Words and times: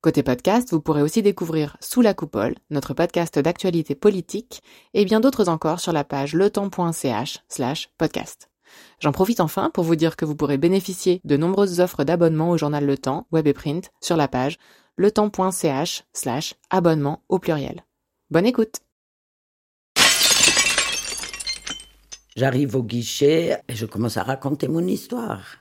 Côté 0.00 0.22
podcast, 0.22 0.70
vous 0.70 0.80
pourrez 0.80 1.02
aussi 1.02 1.22
découvrir 1.22 1.76
Sous 1.80 2.02
la 2.02 2.14
coupole, 2.14 2.54
notre 2.70 2.94
podcast 2.94 3.36
d'actualité 3.36 3.96
politique, 3.96 4.62
et 4.94 5.04
bien 5.04 5.18
d'autres 5.18 5.48
encore 5.48 5.80
sur 5.80 5.92
la 5.92 6.04
page 6.04 6.34
letemps.ch 6.34 7.40
slash 7.48 7.90
podcast. 7.98 8.48
J'en 9.00 9.10
profite 9.10 9.40
enfin 9.40 9.70
pour 9.70 9.82
vous 9.82 9.96
dire 9.96 10.14
que 10.14 10.24
vous 10.24 10.36
pourrez 10.36 10.56
bénéficier 10.56 11.20
de 11.24 11.36
nombreuses 11.36 11.80
offres 11.80 12.04
d'abonnement 12.04 12.50
au 12.50 12.56
journal 12.56 12.86
Le 12.86 12.96
Temps, 12.96 13.26
web 13.32 13.48
et 13.48 13.52
print, 13.52 13.90
sur 14.00 14.16
la 14.16 14.28
page 14.28 14.58
letemps.ch 14.98 16.04
slash 16.12 16.54
abonnement 16.70 17.24
au 17.28 17.40
pluriel. 17.40 17.84
Bonne 18.30 18.46
écoute 18.46 18.76
J'arrive 22.36 22.76
au 22.76 22.84
guichet 22.84 23.60
et 23.66 23.74
je 23.74 23.84
commence 23.84 24.16
à 24.16 24.22
raconter 24.22 24.68
mon 24.68 24.86
histoire. 24.86 25.56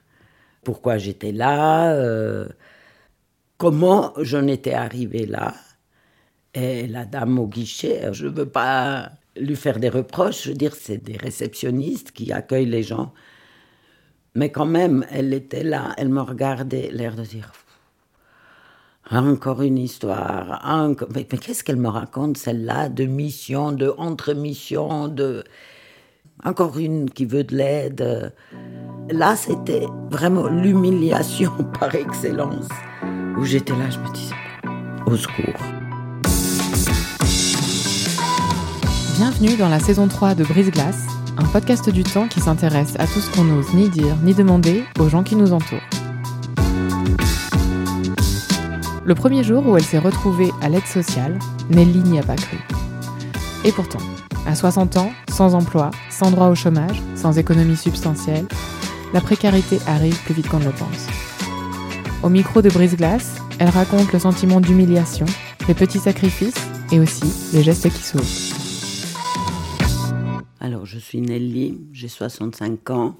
Pourquoi 0.63 0.99
j'étais 0.99 1.31
là, 1.31 1.93
euh, 1.93 2.47
comment 3.57 4.13
j'en 4.17 4.47
étais 4.47 4.73
arrivé 4.73 5.25
là? 5.25 5.53
Et 6.53 6.87
la 6.87 7.05
dame 7.05 7.37
au 7.39 7.47
guichet, 7.47 8.09
je 8.13 8.25
ne 8.27 8.31
veux 8.31 8.49
pas 8.49 9.11
lui 9.39 9.55
faire 9.55 9.79
des 9.79 9.89
reproches, 9.89 10.43
je 10.45 10.49
veux 10.49 10.55
dire, 10.55 10.75
c'est 10.75 10.97
des 10.97 11.17
réceptionnistes 11.17 12.11
qui 12.11 12.31
accueillent 12.31 12.65
les 12.65 12.83
gens. 12.83 13.13
Mais 14.33 14.51
quand 14.51 14.65
même, 14.65 15.05
elle 15.11 15.33
était 15.33 15.63
là, 15.63 15.93
elle 15.97 16.09
me 16.09 16.21
regardait, 16.21 16.89
l'air 16.91 17.15
de 17.15 17.23
dire 17.23 17.51
encore 19.11 19.61
une 19.61 19.77
histoire. 19.77 20.61
Encore... 20.65 21.09
Mais, 21.13 21.23
qu'est-ce 21.25 21.63
qu'elle 21.63 21.77
me 21.77 21.89
raconte, 21.89 22.37
celle-là, 22.37 22.89
de 22.89 23.05
mission, 23.05 23.71
de 23.71 23.93
entre-mission, 23.97 25.07
de. 25.07 25.43
Encore 26.43 26.77
une 26.77 27.09
qui 27.09 27.25
veut 27.25 27.43
de 27.43 27.55
l'aide. 27.55 28.33
Là, 29.09 29.35
c'était 29.35 29.87
vraiment 30.11 30.47
l'humiliation 30.47 31.51
par 31.79 31.95
excellence 31.95 32.69
où 33.37 33.45
j'étais 33.45 33.73
là, 33.73 33.89
je 33.89 33.99
me 33.99 34.13
disais, 34.13 34.35
au 35.05 35.15
secours. 35.15 35.59
Bienvenue 39.17 39.55
dans 39.57 39.69
la 39.69 39.79
saison 39.79 40.07
3 40.07 40.35
de 40.35 40.43
Brise 40.43 40.71
Glace, 40.71 41.05
un 41.37 41.45
podcast 41.45 41.89
du 41.89 42.03
temps 42.03 42.27
qui 42.27 42.39
s'intéresse 42.39 42.95
à 42.97 43.05
tout 43.05 43.19
ce 43.19 43.31
qu'on 43.31 43.43
n'ose 43.43 43.73
ni 43.73 43.89
dire 43.89 44.15
ni 44.23 44.33
demander 44.33 44.83
aux 44.99 45.09
gens 45.09 45.23
qui 45.23 45.35
nous 45.35 45.53
entourent. 45.53 45.79
Le 49.05 49.15
premier 49.15 49.43
jour 49.43 49.65
où 49.67 49.77
elle 49.77 49.83
s'est 49.83 49.99
retrouvée 49.99 50.51
à 50.61 50.69
l'aide 50.69 50.85
sociale, 50.85 51.37
Nelly 51.69 51.99
n'y 51.99 52.19
a 52.19 52.23
pas 52.23 52.35
cru. 52.35 52.57
Et 53.63 53.71
pourtant, 53.71 54.01
à 54.45 54.55
60 54.55 54.97
ans, 54.97 55.11
sans 55.29 55.55
emploi, 55.55 55.91
sans 56.09 56.31
droit 56.31 56.47
au 56.47 56.55
chômage, 56.55 57.01
sans 57.15 57.37
économie 57.37 57.77
substantielle, 57.77 58.47
la 59.13 59.21
précarité 59.21 59.79
arrive 59.87 60.21
plus 60.23 60.33
vite 60.33 60.49
qu'on 60.49 60.59
ne 60.59 60.65
le 60.65 60.71
pense. 60.71 61.26
Au 62.23 62.29
micro 62.29 62.63
de 62.63 62.69
Brise-Glace, 62.69 63.37
elle 63.59 63.69
raconte 63.69 64.11
le 64.11 64.17
sentiment 64.17 64.59
d'humiliation, 64.59 65.27
les 65.67 65.75
petits 65.75 65.99
sacrifices 65.99 66.67
et 66.91 66.99
aussi 66.99 67.31
les 67.53 67.61
gestes 67.61 67.89
qui 67.89 68.03
sauvent. 68.03 68.25
Alors, 70.59 70.87
je 70.87 70.97
suis 70.97 71.21
Nelly, 71.21 71.79
j'ai 71.93 72.07
65 72.07 72.89
ans, 72.89 73.15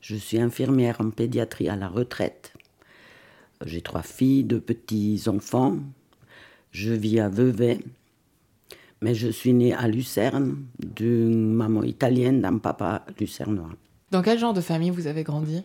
je 0.00 0.16
suis 0.16 0.38
infirmière 0.38 0.96
en 1.00 1.10
pédiatrie 1.10 1.68
à 1.68 1.76
la 1.76 1.88
retraite. 1.88 2.54
J'ai 3.66 3.82
trois 3.82 4.02
filles, 4.02 4.44
deux 4.44 4.60
petits-enfants. 4.60 5.76
Je 6.70 6.92
vis 6.92 7.20
à 7.20 7.28
Vevey, 7.28 7.80
mais 9.02 9.14
je 9.14 9.28
suis 9.28 9.52
née 9.52 9.74
à 9.74 9.86
Lucerne, 9.86 10.56
d'une 10.78 11.52
maman 11.52 11.82
italienne, 11.82 12.40
d'un 12.40 12.56
papa 12.56 13.04
lucernois. 13.18 13.70
Dans 14.10 14.22
quel 14.22 14.38
genre 14.38 14.54
de 14.54 14.62
famille 14.62 14.90
vous 14.90 15.06
avez 15.08 15.24
grandi? 15.24 15.62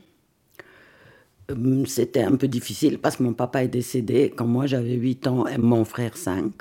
C'était 1.86 2.24
un 2.24 2.36
peu 2.36 2.48
difficile 2.48 3.00
parce 3.00 3.18
que 3.18 3.24
mon 3.24 3.34
papa 3.34 3.64
est 3.64 3.68
décédé 3.68 4.34
quand 4.36 4.48
moi 4.48 4.66
j'avais 4.66 4.94
8 4.94 5.28
ans 5.28 5.48
et 5.48 5.58
mon 5.58 5.86
frère 5.86 6.18
5. 6.18 6.52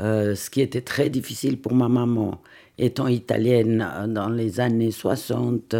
Euh, 0.00 0.34
ce 0.34 0.50
qui 0.50 0.60
était 0.60 0.80
très 0.80 1.10
difficile 1.10 1.60
pour 1.60 1.74
ma 1.74 1.88
maman. 1.88 2.40
Étant 2.78 3.08
italienne 3.08 3.86
euh, 3.94 4.06
dans 4.06 4.28
les 4.28 4.60
années 4.60 4.90
60, 4.90 5.76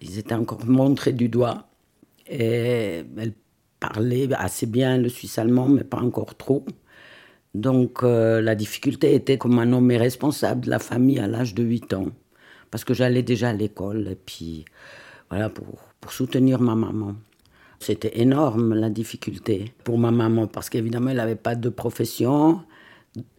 ils 0.00 0.18
étaient 0.18 0.34
encore 0.34 0.64
montrés 0.66 1.12
du 1.12 1.28
doigt. 1.28 1.68
Et 2.26 3.04
elle 3.18 3.32
parlait 3.80 4.28
assez 4.34 4.66
bien 4.66 4.98
le 4.98 5.08
suisse 5.08 5.38
allemand, 5.38 5.68
mais 5.68 5.84
pas 5.84 6.00
encore 6.00 6.36
trop. 6.36 6.64
Donc 7.54 8.02
la 8.02 8.54
difficulté 8.54 9.14
était 9.14 9.36
comme 9.38 9.58
un 9.58 9.72
homme 9.72 9.90
est 9.90 9.98
responsable 9.98 10.62
de 10.62 10.70
la 10.70 10.78
famille 10.78 11.18
à 11.18 11.26
l'âge 11.26 11.54
de 11.54 11.62
8 11.62 11.94
ans. 11.94 12.06
Parce 12.70 12.84
que 12.84 12.94
j'allais 12.94 13.22
déjà 13.22 13.50
à 13.50 13.52
l'école. 13.52 14.08
Et 14.08 14.14
puis 14.16 14.64
voilà, 15.30 15.50
pour 15.50 15.91
pour 16.02 16.12
soutenir 16.12 16.60
ma 16.60 16.74
maman. 16.74 17.14
C'était 17.78 18.20
énorme 18.20 18.74
la 18.74 18.90
difficulté 18.90 19.72
pour 19.84 19.96
ma 19.96 20.10
maman 20.10 20.46
parce 20.46 20.68
qu'évidemment 20.68 21.10
elle 21.10 21.16
n'avait 21.16 21.34
pas 21.36 21.54
de 21.54 21.70
profession. 21.70 22.60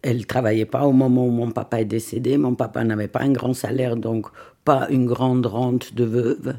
Elle 0.02 0.26
travaillait 0.26 0.66
pas 0.66 0.84
au 0.86 0.92
moment 0.92 1.26
où 1.26 1.30
mon 1.30 1.50
papa 1.52 1.80
est 1.80 1.84
décédé. 1.84 2.36
Mon 2.36 2.54
papa 2.54 2.82
n'avait 2.82 3.08
pas 3.08 3.20
un 3.20 3.30
grand 3.30 3.54
salaire, 3.54 3.96
donc 3.96 4.26
pas 4.64 4.88
une 4.90 5.06
grande 5.06 5.46
rente 5.46 5.94
de 5.94 6.04
veuve. 6.04 6.56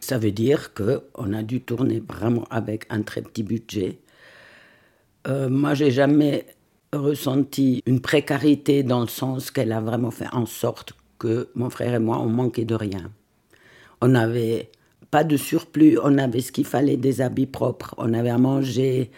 Ça 0.00 0.18
veut 0.18 0.30
dire 0.30 0.72
que 0.72 1.02
on 1.14 1.32
a 1.32 1.42
dû 1.42 1.60
tourner 1.60 2.00
vraiment 2.00 2.44
avec 2.50 2.86
un 2.88 3.02
très 3.02 3.22
petit 3.22 3.42
budget. 3.42 3.98
Euh, 5.26 5.48
moi, 5.48 5.74
j'ai 5.74 5.90
jamais 5.90 6.46
ressenti 6.92 7.82
une 7.86 8.00
précarité 8.00 8.82
dans 8.82 9.00
le 9.00 9.08
sens 9.08 9.50
qu'elle 9.50 9.72
a 9.72 9.80
vraiment 9.80 10.10
fait 10.10 10.32
en 10.32 10.46
sorte 10.46 10.94
que 11.18 11.48
mon 11.54 11.70
frère 11.70 11.94
et 11.94 11.98
moi 11.98 12.18
on 12.20 12.28
manquait 12.28 12.64
de 12.64 12.74
rien. 12.74 13.10
On 14.00 14.14
avait 14.14 14.70
pas 15.10 15.24
de 15.24 15.36
surplus, 15.36 15.98
on 16.02 16.18
avait 16.18 16.40
ce 16.40 16.52
qu'il 16.52 16.64
fallait, 16.66 16.96
des 16.96 17.20
habits 17.20 17.46
propres, 17.46 17.94
on 17.98 18.12
avait 18.14 18.30
à 18.30 18.38
manger, 18.38 19.10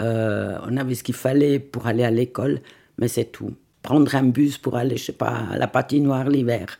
euh, 0.00 0.58
on 0.68 0.76
avait 0.76 0.94
ce 0.94 1.02
qu'il 1.02 1.14
fallait 1.14 1.58
pour 1.58 1.86
aller 1.86 2.04
à 2.04 2.10
l'école, 2.10 2.60
mais 2.98 3.08
c'est 3.08 3.26
tout. 3.26 3.54
Prendre 3.82 4.14
un 4.14 4.24
bus 4.24 4.58
pour 4.58 4.76
aller, 4.76 4.96
je 4.96 5.04
sais 5.04 5.12
pas, 5.12 5.46
à 5.50 5.58
la 5.58 5.66
patinoire 5.66 6.28
l'hiver, 6.28 6.78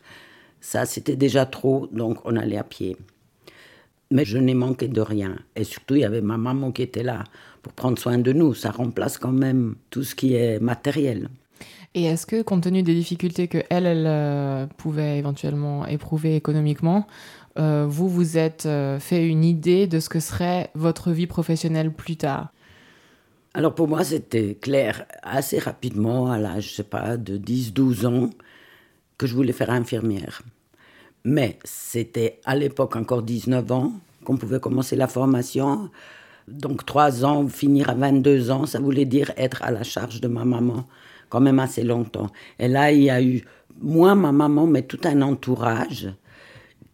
ça 0.61 0.87
c'était 0.87 1.17
déjà 1.17 1.47
trop, 1.47 1.89
donc 1.93 2.19
on 2.25 2.37
allait 2.37 2.59
à 2.59 2.65
pied. 2.65 2.97
Mais 4.12 4.25
je 4.25 4.39
n'ai 4.39 4.55
manqué 4.55 4.89
de 4.89 5.00
rien. 5.00 5.37
Et 5.56 5.65
surtout, 5.65 5.94
il 5.94 6.03
y 6.03 6.05
avait 6.05 6.21
ma 6.21 6.37
maman 6.37 6.71
qui 6.71 6.83
était 6.83 7.03
là 7.03 7.25
pour 7.62 7.73
prendre 7.73 7.99
soin 7.99 8.19
de 8.19 8.33
nous. 8.33 8.53
Ça 8.53 8.71
remplace 8.71 9.17
quand 9.17 9.33
même 9.33 9.75
tout 9.89 10.05
ce 10.05 10.15
qui 10.15 10.34
est 10.34 10.61
matériel. 10.61 11.31
Et 11.94 12.05
est-ce 12.05 12.27
que, 12.27 12.43
compte 12.43 12.62
tenu 12.62 12.83
des 12.83 12.94
difficultés 12.94 13.49
que 13.49 13.59
elle, 13.69 13.87
elle 13.87 14.06
euh, 14.06 14.67
pouvait 14.79 15.19
éventuellement 15.19 15.87
éprouver 15.87 16.37
économiquement, 16.37 17.06
euh, 17.58 17.86
vous 17.88 18.08
vous 18.08 18.38
êtes 18.38 18.66
euh, 18.66 18.98
fait 18.98 19.26
une 19.26 19.44
idée 19.44 19.86
de 19.86 20.00
ce 20.00 20.08
que 20.08 20.20
serait 20.20 20.70
votre 20.74 21.10
vie 21.10 21.26
professionnelle 21.26 21.92
plus 21.92 22.16
tard 22.16 22.52
Alors 23.54 23.74
pour 23.74 23.88
moi, 23.88 24.04
c'était 24.04 24.54
clair 24.54 25.06
assez 25.22 25.58
rapidement, 25.58 26.30
à 26.30 26.38
l'âge, 26.38 26.70
je 26.70 26.74
sais 26.76 26.82
pas, 26.82 27.16
de 27.16 27.36
10-12 27.36 28.06
ans, 28.06 28.30
que 29.18 29.26
je 29.26 29.34
voulais 29.34 29.52
faire 29.52 29.70
infirmière. 29.70 30.42
Mais 31.24 31.58
c'était 31.64 32.40
à 32.44 32.56
l'époque 32.56 32.96
encore 32.96 33.22
19 33.22 33.70
ans 33.72 33.92
qu'on 34.24 34.36
pouvait 34.36 34.60
commencer 34.60 34.96
la 34.96 35.06
formation. 35.06 35.90
Donc 36.48 36.84
trois 36.86 37.24
ans, 37.24 37.46
finir 37.48 37.90
à 37.90 37.94
22 37.94 38.50
ans, 38.50 38.66
ça 38.66 38.80
voulait 38.80 39.04
dire 39.04 39.30
être 39.36 39.62
à 39.62 39.70
la 39.70 39.82
charge 39.82 40.20
de 40.20 40.28
ma 40.28 40.44
maman 40.44 40.86
quand 41.32 41.40
même 41.40 41.60
assez 41.60 41.82
longtemps. 41.82 42.28
Et 42.58 42.69
là, 42.69 42.92
il 42.92 43.04
y 43.04 43.10
a 43.10 43.22
eu, 43.22 43.42
moi, 43.80 44.14
ma 44.14 44.32
maman, 44.32 44.66
mais 44.66 44.82
tout 44.82 45.00
un 45.04 45.22
entourage 45.22 46.12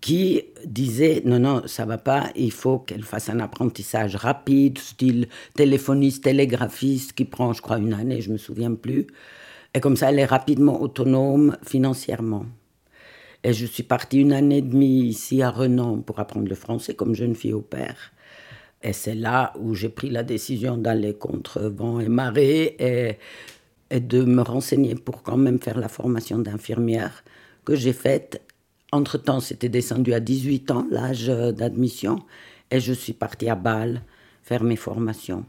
qui 0.00 0.42
disait 0.64 1.22
non, 1.24 1.38
non, 1.38 1.62
ça 1.66 1.84
va 1.84 1.98
pas, 1.98 2.30
il 2.36 2.52
faut 2.52 2.78
qu'elle 2.78 3.02
fasse 3.02 3.28
un 3.28 3.40
apprentissage 3.40 4.16
rapide, 4.16 4.78
style 4.78 5.28
téléphoniste, 5.54 6.24
télégraphiste, 6.24 7.12
qui 7.12 7.24
prend, 7.24 7.52
je 7.52 7.62
crois, 7.62 7.78
une 7.78 7.94
année, 7.94 8.20
je 8.20 8.32
me 8.32 8.38
souviens 8.38 8.74
plus. 8.74 9.06
Et 9.74 9.80
comme 9.80 9.96
ça, 9.96 10.10
elle 10.10 10.18
est 10.18 10.24
rapidement 10.24 10.80
autonome 10.80 11.56
financièrement. 11.64 12.46
Et 13.44 13.52
je 13.52 13.66
suis 13.66 13.82
partie 13.82 14.20
une 14.20 14.32
année 14.32 14.58
et 14.58 14.62
demie 14.62 15.02
ici 15.02 15.42
à 15.42 15.50
Renan 15.50 16.00
pour 16.00 16.18
apprendre 16.18 16.48
le 16.48 16.54
français 16.54 16.94
comme 16.94 17.14
jeune 17.14 17.34
fille 17.34 17.52
au 17.52 17.60
père. 17.60 18.12
Et 18.82 18.92
c'est 18.92 19.14
là 19.14 19.52
où 19.58 19.74
j'ai 19.74 19.88
pris 19.88 20.10
la 20.10 20.22
décision 20.22 20.76
d'aller 20.76 21.14
contre 21.14 21.62
vent 21.62 22.00
et 22.00 22.08
marée 22.08 22.76
et, 22.78 23.18
et 23.90 24.00
de 24.00 24.22
me 24.22 24.42
renseigner 24.42 24.94
pour 24.94 25.22
quand 25.22 25.36
même 25.36 25.60
faire 25.60 25.78
la 25.78 25.88
formation 25.88 26.38
d'infirmière 26.38 27.24
que 27.64 27.74
j'ai 27.74 27.92
faite 27.92 28.40
entre-temps, 28.92 29.40
c'était 29.40 29.68
descendu 29.68 30.12
à 30.12 30.20
18 30.20 30.70
ans, 30.70 30.86
l'âge 30.90 31.26
d'admission, 31.26 32.22
et 32.70 32.80
je 32.80 32.92
suis 32.92 33.12
partie 33.12 33.48
à 33.48 33.54
Bâle 33.54 34.02
faire 34.42 34.62
mes 34.62 34.76
formations. 34.76 35.44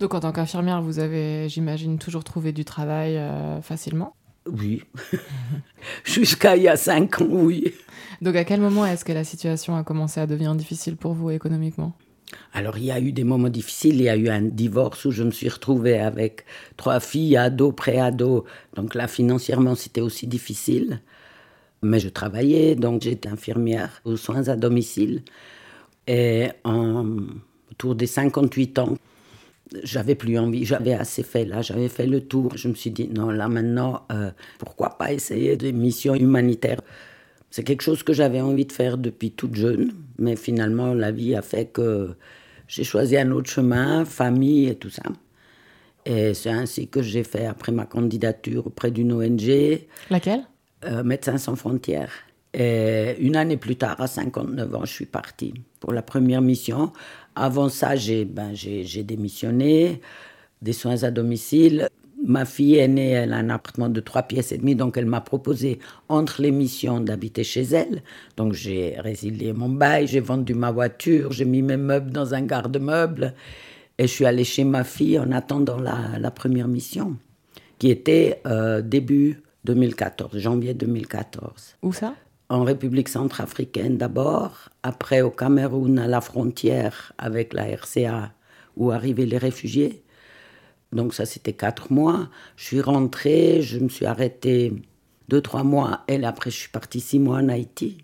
Donc 0.00 0.14
en 0.14 0.20
tant 0.20 0.32
qu'infirmière, 0.32 0.82
vous 0.82 0.98
avez, 0.98 1.48
j'imagine, 1.48 1.98
toujours 1.98 2.24
trouvé 2.24 2.52
du 2.52 2.64
travail 2.64 3.16
euh, 3.16 3.62
facilement? 3.62 4.14
Oui. 4.46 4.82
Jusqu'à 6.04 6.56
il 6.56 6.64
y 6.64 6.68
a 6.68 6.76
cinq 6.76 7.20
ans, 7.20 7.28
oui. 7.30 7.72
Donc 8.20 8.36
à 8.36 8.44
quel 8.44 8.60
moment 8.60 8.84
est-ce 8.84 9.04
que 9.04 9.12
la 9.12 9.24
situation 9.24 9.76
a 9.76 9.84
commencé 9.84 10.20
à 10.20 10.26
devenir 10.26 10.54
difficile 10.54 10.96
pour 10.96 11.14
vous 11.14 11.30
économiquement? 11.30 11.94
Alors, 12.52 12.78
il 12.78 12.84
y 12.84 12.90
a 12.90 13.00
eu 13.00 13.12
des 13.12 13.24
moments 13.24 13.48
difficiles. 13.48 13.96
Il 13.96 14.02
y 14.02 14.08
a 14.08 14.16
eu 14.16 14.28
un 14.28 14.42
divorce 14.42 15.04
où 15.04 15.10
je 15.10 15.22
me 15.22 15.30
suis 15.30 15.48
retrouvée 15.48 15.98
avec 15.98 16.44
trois 16.76 17.00
filles, 17.00 17.36
ados, 17.36 17.74
pré-ados. 17.74 18.42
Donc 18.74 18.94
là, 18.94 19.06
financièrement, 19.06 19.74
c'était 19.74 20.00
aussi 20.00 20.26
difficile. 20.26 21.00
Mais 21.82 22.00
je 22.00 22.08
travaillais, 22.08 22.74
donc 22.74 23.02
j'étais 23.02 23.28
infirmière 23.28 24.00
aux 24.04 24.16
soins 24.16 24.48
à 24.48 24.56
domicile. 24.56 25.22
Et 26.06 26.48
autour 26.64 27.94
des 27.94 28.06
58 28.06 28.78
ans, 28.78 28.96
j'avais 29.82 30.14
plus 30.14 30.38
envie, 30.38 30.64
j'avais 30.64 30.94
assez 30.94 31.22
fait 31.22 31.44
là, 31.44 31.62
j'avais 31.62 31.88
fait 31.88 32.06
le 32.06 32.20
tour. 32.20 32.56
Je 32.56 32.68
me 32.68 32.74
suis 32.74 32.90
dit, 32.90 33.08
non, 33.08 33.30
là 33.30 33.48
maintenant, 33.48 34.06
euh, 34.12 34.30
pourquoi 34.58 34.90
pas 34.90 35.12
essayer 35.12 35.56
des 35.56 35.72
missions 35.72 36.14
humanitaires? 36.14 36.80
C'est 37.50 37.64
quelque 37.64 37.82
chose 37.82 38.02
que 38.02 38.12
j'avais 38.12 38.40
envie 38.40 38.66
de 38.66 38.72
faire 38.72 38.98
depuis 38.98 39.30
toute 39.32 39.54
jeune, 39.54 39.92
mais 40.18 40.36
finalement, 40.36 40.94
la 40.94 41.10
vie 41.10 41.34
a 41.34 41.42
fait 41.42 41.66
que 41.66 42.14
j'ai 42.68 42.84
choisi 42.84 43.16
un 43.16 43.30
autre 43.30 43.50
chemin, 43.50 44.04
famille 44.04 44.68
et 44.68 44.74
tout 44.74 44.90
ça. 44.90 45.02
Et 46.04 46.34
c'est 46.34 46.50
ainsi 46.50 46.88
que 46.88 47.02
j'ai 47.02 47.24
fait 47.24 47.46
après 47.46 47.72
ma 47.72 47.84
candidature 47.84 48.66
auprès 48.66 48.90
d'une 48.90 49.12
ONG. 49.12 49.80
Laquelle? 50.10 50.44
Euh, 50.86 51.02
Médecins 51.02 51.38
sans 51.38 51.56
frontières. 51.56 52.12
Et 52.54 53.16
une 53.20 53.36
année 53.36 53.58
plus 53.58 53.76
tard, 53.76 54.00
à 54.00 54.06
59 54.06 54.74
ans, 54.74 54.84
je 54.84 54.92
suis 54.92 55.06
partie 55.06 55.52
pour 55.78 55.92
la 55.92 56.02
première 56.02 56.40
mission. 56.40 56.92
Avant 57.34 57.68
ça, 57.68 57.96
j'ai 57.96 58.24
ben, 58.24 58.54
démissionné 59.04 60.00
des 60.62 60.72
soins 60.72 61.02
à 61.02 61.10
domicile. 61.10 61.88
Ma 62.26 62.46
fille 62.46 62.76
est 62.76 62.88
née, 62.88 63.10
elle 63.10 63.34
a 63.34 63.36
un 63.36 63.50
appartement 63.50 63.90
de 63.90 64.00
trois 64.00 64.22
pièces 64.22 64.52
et 64.52 64.58
demie, 64.58 64.74
donc 64.74 64.96
elle 64.96 65.04
m'a 65.04 65.20
proposé 65.20 65.78
entre 66.08 66.40
les 66.40 66.50
missions 66.50 66.98
d'habiter 67.00 67.44
chez 67.44 67.62
elle. 67.62 68.02
Donc 68.38 68.54
j'ai 68.54 68.96
résilié 68.98 69.52
mon 69.52 69.68
bail, 69.68 70.06
j'ai 70.06 70.20
vendu 70.20 70.54
ma 70.54 70.70
voiture, 70.70 71.32
j'ai 71.32 71.44
mis 71.44 71.60
mes 71.60 71.76
meubles 71.76 72.10
dans 72.10 72.32
un 72.32 72.42
garde-meubles 72.42 73.34
et 73.98 74.06
je 74.06 74.12
suis 74.12 74.24
allée 74.24 74.44
chez 74.44 74.64
ma 74.64 74.82
fille 74.82 75.18
en 75.18 75.30
attendant 75.30 75.78
la, 75.78 76.18
la 76.18 76.30
première 76.30 76.68
mission, 76.68 77.16
qui 77.78 77.90
était 77.90 78.40
euh, 78.46 78.80
début 78.80 79.42
2014, 79.66 80.38
janvier 80.38 80.72
2014. 80.72 81.76
Où 81.82 81.92
ça? 81.92 82.14
En 82.48 82.62
République 82.62 83.08
centrafricaine 83.08 83.98
d'abord, 83.98 84.70
après 84.84 85.20
au 85.20 85.30
Cameroun 85.30 85.98
à 85.98 86.06
la 86.06 86.20
frontière 86.20 87.12
avec 87.18 87.52
la 87.52 87.64
RCA 87.64 88.32
où 88.76 88.92
arrivaient 88.92 89.26
les 89.26 89.38
réfugiés. 89.38 90.04
Donc 90.92 91.12
ça 91.12 91.26
c'était 91.26 91.52
quatre 91.52 91.92
mois. 91.92 92.30
Je 92.56 92.64
suis 92.64 92.80
rentrée, 92.80 93.60
je 93.62 93.80
me 93.80 93.88
suis 93.88 94.06
arrêtée 94.06 94.72
deux, 95.28 95.40
trois 95.40 95.64
mois 95.64 96.04
et 96.06 96.24
après 96.24 96.50
je 96.50 96.56
suis 96.56 96.70
partie 96.70 97.00
six 97.00 97.18
mois 97.18 97.38
en 97.38 97.48
Haïti. 97.48 97.98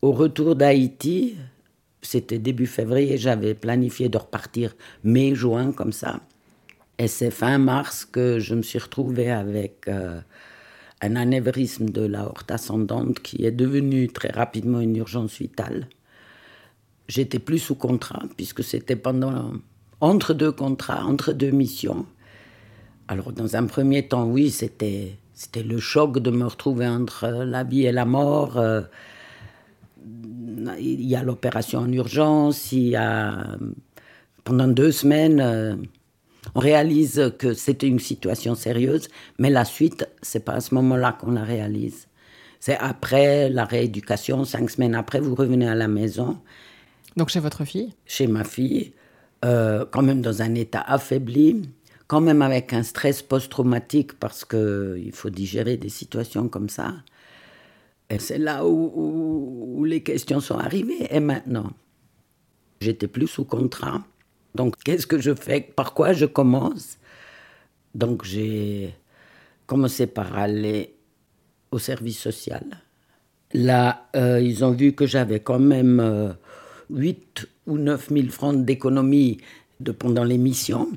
Au 0.00 0.12
retour 0.12 0.54
d'Haïti, 0.54 1.34
c'était 2.02 2.38
début 2.38 2.68
février, 2.68 3.18
j'avais 3.18 3.54
planifié 3.54 4.08
de 4.08 4.16
repartir 4.16 4.76
mai-juin 5.02 5.72
comme 5.72 5.92
ça. 5.92 6.20
Et 6.98 7.08
c'est 7.08 7.30
fin 7.30 7.58
mars 7.58 8.04
que 8.04 8.38
je 8.38 8.54
me 8.54 8.62
suis 8.62 8.78
retrouvée 8.78 9.30
avec... 9.30 9.86
Euh, 9.88 10.20
un 11.00 11.16
anévrisme 11.16 11.88
de 11.88 12.02
la 12.02 12.26
horte 12.26 12.50
ascendante 12.50 13.20
qui 13.20 13.44
est 13.44 13.52
devenu 13.52 14.08
très 14.08 14.30
rapidement 14.30 14.80
une 14.80 14.96
urgence 14.96 15.38
vitale. 15.38 15.88
J'étais 17.06 17.38
plus 17.38 17.58
sous 17.58 17.74
contrat, 17.74 18.22
puisque 18.36 18.64
c'était 18.64 18.96
pendant 18.96 19.52
entre 20.00 20.34
deux 20.34 20.52
contrats, 20.52 21.04
entre 21.04 21.32
deux 21.32 21.50
missions. 21.50 22.06
Alors, 23.06 23.32
dans 23.32 23.56
un 23.56 23.66
premier 23.66 24.06
temps, 24.06 24.26
oui, 24.26 24.50
c'était 24.50 25.16
c'était 25.32 25.62
le 25.62 25.78
choc 25.78 26.18
de 26.18 26.30
me 26.30 26.44
retrouver 26.44 26.88
entre 26.88 27.28
la 27.28 27.62
vie 27.62 27.86
et 27.86 27.92
la 27.92 28.04
mort. 28.04 28.58
Euh, 28.58 28.82
il 30.80 31.04
y 31.04 31.14
a 31.14 31.22
l'opération 31.22 31.80
en 31.80 31.92
urgence, 31.92 32.72
il 32.72 32.88
y 32.88 32.96
a 32.96 33.56
pendant 34.42 34.66
deux 34.66 34.90
semaines 34.90 35.40
euh, 35.40 35.76
on 36.54 36.60
réalise 36.60 37.32
que 37.38 37.54
c'était 37.54 37.88
une 37.88 37.98
situation 37.98 38.54
sérieuse, 38.54 39.08
mais 39.38 39.50
la 39.50 39.64
suite, 39.64 40.08
c'est 40.22 40.44
pas 40.44 40.54
à 40.54 40.60
ce 40.60 40.74
moment-là 40.74 41.16
qu'on 41.18 41.32
la 41.32 41.44
réalise. 41.44 42.08
C'est 42.60 42.76
après 42.76 43.48
la 43.48 43.64
rééducation, 43.64 44.44
cinq 44.44 44.70
semaines 44.70 44.94
après, 44.94 45.20
vous 45.20 45.34
revenez 45.34 45.68
à 45.68 45.74
la 45.74 45.88
maison. 45.88 46.38
Donc 47.16 47.28
chez 47.28 47.40
votre 47.40 47.64
fille? 47.64 47.94
Chez 48.06 48.26
ma 48.26 48.44
fille, 48.44 48.92
euh, 49.44 49.84
quand 49.90 50.02
même 50.02 50.22
dans 50.22 50.42
un 50.42 50.54
état 50.54 50.80
affaibli, 50.80 51.68
quand 52.06 52.20
même 52.20 52.42
avec 52.42 52.72
un 52.72 52.82
stress 52.82 53.22
post-traumatique 53.22 54.18
parce 54.18 54.44
qu'il 54.44 55.12
faut 55.12 55.30
digérer 55.30 55.76
des 55.76 55.90
situations 55.90 56.48
comme 56.48 56.68
ça. 56.68 56.94
Et 58.10 58.18
c'est 58.18 58.38
là 58.38 58.66
où, 58.66 59.76
où 59.76 59.84
les 59.84 60.02
questions 60.02 60.40
sont 60.40 60.56
arrivées. 60.56 61.06
Et 61.10 61.20
maintenant, 61.20 61.70
j'étais 62.80 63.08
plus 63.08 63.26
sous 63.26 63.44
contrat. 63.44 64.02
Donc, 64.54 64.76
qu'est-ce 64.84 65.06
que 65.06 65.18
je 65.18 65.34
fais? 65.34 65.60
Par 65.60 65.94
quoi 65.94 66.12
je 66.12 66.26
commence? 66.26 66.98
Donc, 67.94 68.24
j'ai 68.24 68.94
commencé 69.66 70.06
par 70.06 70.36
aller 70.36 70.94
au 71.70 71.78
service 71.78 72.18
social. 72.18 72.64
Là, 73.52 74.08
euh, 74.16 74.40
ils 74.40 74.64
ont 74.64 74.72
vu 74.72 74.92
que 74.92 75.06
j'avais 75.06 75.40
quand 75.40 75.58
même 75.58 76.00
euh, 76.00 76.32
8 76.90 77.48
ou 77.66 77.78
9 77.78 78.08
000 78.10 78.28
francs 78.28 78.64
d'économie 78.64 79.38
de, 79.80 79.92
pendant 79.92 80.24
les 80.24 80.38
missions. 80.38 80.88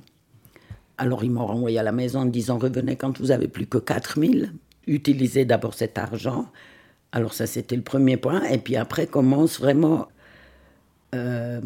Alors, 0.97 1.23
ils 1.23 1.31
m'ont 1.31 1.45
renvoyé 1.45 1.79
à 1.79 1.83
la 1.83 1.91
maison 1.91 2.21
en 2.21 2.25
disant 2.25 2.57
Revenez 2.57 2.95
quand 2.95 3.19
vous 3.19 3.31
avez 3.31 3.47
plus 3.47 3.67
que 3.67 3.77
4 3.77 4.19
000. 4.19 4.33
Utilisez 4.87 5.45
d'abord 5.45 5.73
cet 5.73 5.97
argent. 5.97 6.47
Alors, 7.11 7.33
ça, 7.33 7.47
c'était 7.47 7.75
le 7.75 7.81
premier 7.81 8.17
point. 8.17 8.43
Et 8.43 8.57
puis 8.57 8.75
après 8.75 9.07
commence 9.07 9.59
vraiment 9.59 10.07
euh, 11.13 11.61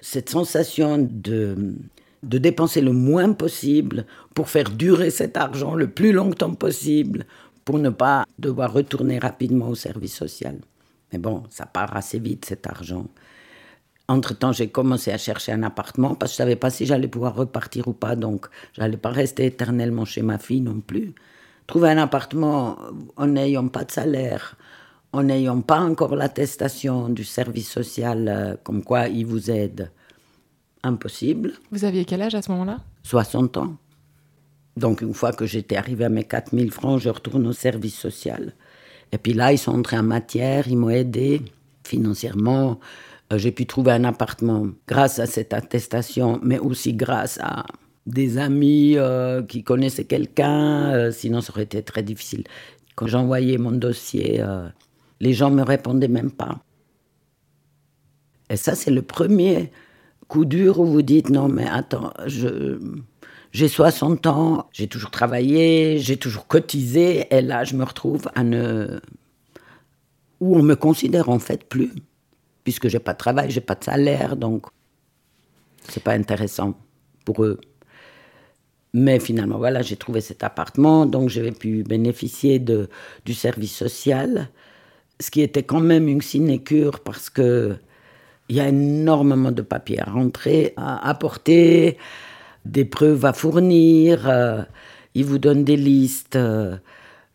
cette 0.00 0.30
sensation 0.30 0.98
de, 0.98 1.74
de 2.22 2.38
dépenser 2.38 2.80
le 2.80 2.92
moins 2.92 3.32
possible 3.32 4.06
pour 4.34 4.48
faire 4.48 4.70
durer 4.70 5.10
cet 5.10 5.36
argent 5.36 5.74
le 5.74 5.88
plus 5.88 6.12
longtemps 6.12 6.54
possible 6.54 7.26
pour 7.64 7.78
ne 7.78 7.90
pas 7.90 8.24
devoir 8.38 8.72
retourner 8.72 9.18
rapidement 9.18 9.68
au 9.68 9.74
service 9.74 10.14
social. 10.14 10.58
Mais 11.12 11.18
bon, 11.18 11.44
ça 11.50 11.66
part 11.66 11.96
assez 11.96 12.18
vite 12.18 12.44
cet 12.44 12.66
argent. 12.66 13.06
Entre-temps, 14.08 14.52
j'ai 14.52 14.68
commencé 14.68 15.12
à 15.12 15.18
chercher 15.18 15.52
un 15.52 15.62
appartement 15.62 16.14
parce 16.14 16.32
que 16.32 16.36
je 16.38 16.42
ne 16.42 16.46
savais 16.46 16.56
pas 16.56 16.70
si 16.70 16.86
j'allais 16.86 17.08
pouvoir 17.08 17.34
repartir 17.34 17.88
ou 17.88 17.92
pas, 17.92 18.16
donc 18.16 18.46
j'allais 18.72 18.96
pas 18.96 19.10
rester 19.10 19.46
éternellement 19.46 20.04
chez 20.04 20.22
ma 20.22 20.38
fille 20.38 20.60
non 20.60 20.80
plus. 20.80 21.14
Trouver 21.66 21.90
un 21.90 21.98
appartement 21.98 22.78
en 23.16 23.26
n'ayant 23.26 23.68
pas 23.68 23.84
de 23.84 23.92
salaire, 23.92 24.56
en 25.12 25.24
n'ayant 25.24 25.60
pas 25.60 25.80
encore 25.80 26.16
l'attestation 26.16 27.08
du 27.08 27.24
service 27.24 27.70
social 27.70 28.28
euh, 28.28 28.56
comme 28.62 28.82
quoi 28.82 29.08
il 29.08 29.26
vous 29.26 29.50
aide, 29.50 29.90
impossible. 30.82 31.52
Vous 31.70 31.84
aviez 31.84 32.04
quel 32.04 32.22
âge 32.22 32.34
à 32.34 32.42
ce 32.42 32.50
moment-là? 32.50 32.78
60 33.04 33.58
ans. 33.58 33.76
Donc 34.76 35.02
une 35.02 35.12
fois 35.12 35.32
que 35.32 35.44
j'étais 35.44 35.76
arrivé 35.76 36.06
à 36.06 36.08
mes 36.08 36.24
4000 36.24 36.70
francs, 36.70 36.98
je 37.00 37.10
retourne 37.10 37.46
au 37.46 37.52
service 37.52 37.96
social. 37.96 38.54
Et 39.12 39.18
puis 39.18 39.34
là, 39.34 39.52
ils 39.52 39.58
sont 39.58 39.78
entrés 39.78 39.98
en 39.98 40.02
matière, 40.02 40.66
ils 40.66 40.78
m'ont 40.78 40.88
aidé 40.88 41.42
financièrement. 41.84 42.80
Euh, 43.32 43.38
j'ai 43.38 43.52
pu 43.52 43.66
trouver 43.66 43.92
un 43.92 44.04
appartement 44.04 44.68
grâce 44.88 45.18
à 45.18 45.26
cette 45.26 45.52
attestation, 45.52 46.40
mais 46.42 46.58
aussi 46.58 46.94
grâce 46.94 47.38
à 47.42 47.66
des 48.06 48.38
amis 48.38 48.94
euh, 48.96 49.42
qui 49.42 49.62
connaissaient 49.62 50.04
quelqu'un, 50.04 51.10
sinon 51.12 51.42
ça 51.42 51.52
aurait 51.52 51.64
été 51.64 51.82
très 51.82 52.02
difficile. 52.02 52.44
Quand 52.94 53.06
j'envoyais 53.06 53.58
mon 53.58 53.72
dossier 53.72 54.42
les 55.22 55.32
gens 55.32 55.50
me 55.50 55.62
répondaient 55.62 56.08
même 56.08 56.32
pas. 56.32 56.58
Et 58.50 58.56
ça, 58.56 58.74
c'est 58.74 58.90
le 58.90 59.02
premier 59.02 59.70
coup 60.26 60.44
dur 60.44 60.80
où 60.80 60.84
vous 60.84 61.02
dites 61.02 61.30
non, 61.30 61.48
mais 61.48 61.66
attends, 61.66 62.12
je, 62.26 62.80
j'ai 63.52 63.68
60 63.68 64.26
ans, 64.26 64.68
j'ai 64.72 64.88
toujours 64.88 65.12
travaillé, 65.12 65.98
j'ai 65.98 66.16
toujours 66.16 66.48
cotisé, 66.48 67.28
et 67.30 67.40
là, 67.40 67.62
je 67.62 67.76
me 67.76 67.84
retrouve 67.84 68.28
à 68.34 68.42
ne. 68.42 69.00
où 70.40 70.56
on 70.56 70.62
me 70.62 70.74
considère 70.74 71.28
en 71.28 71.38
fait 71.38 71.68
plus, 71.68 71.92
puisque 72.64 72.88
j'ai 72.88 72.98
pas 72.98 73.12
de 73.12 73.18
travail, 73.18 73.48
j'ai 73.48 73.60
pas 73.60 73.76
de 73.76 73.84
salaire, 73.84 74.36
donc 74.36 74.66
c'est 75.88 76.02
pas 76.02 76.14
intéressant 76.14 76.74
pour 77.24 77.44
eux. 77.44 77.60
Mais 78.92 79.20
finalement, 79.20 79.58
voilà, 79.58 79.82
j'ai 79.82 79.96
trouvé 79.96 80.20
cet 80.20 80.42
appartement, 80.42 81.06
donc 81.06 81.28
j'ai 81.28 81.52
pu 81.52 81.84
bénéficier 81.84 82.58
de, 82.58 82.88
du 83.24 83.34
service 83.34 83.74
social 83.74 84.50
ce 85.22 85.30
qui 85.30 85.40
était 85.40 85.62
quand 85.62 85.80
même 85.80 86.08
une 86.08 86.20
sinécure 86.20 87.00
parce 87.00 87.30
que 87.30 87.76
il 88.48 88.56
y 88.56 88.60
a 88.60 88.68
énormément 88.68 89.52
de 89.52 89.62
papiers 89.62 90.00
à 90.00 90.10
rentrer, 90.10 90.74
à 90.76 91.08
apporter, 91.08 91.96
des 92.64 92.84
preuves 92.84 93.24
à 93.24 93.32
fournir. 93.32 94.28
Euh, 94.28 94.62
ils 95.14 95.24
vous 95.24 95.38
donnent 95.38 95.64
des 95.64 95.76
listes, 95.76 96.36
euh, 96.36 96.76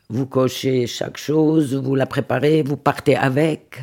vous 0.10 0.28
cochez 0.28 0.86
chaque 0.86 1.18
chose, 1.18 1.76
vous 1.76 1.96
la 1.96 2.06
préparez, 2.06 2.62
vous 2.62 2.78
partez 2.78 3.16
avec. 3.16 3.82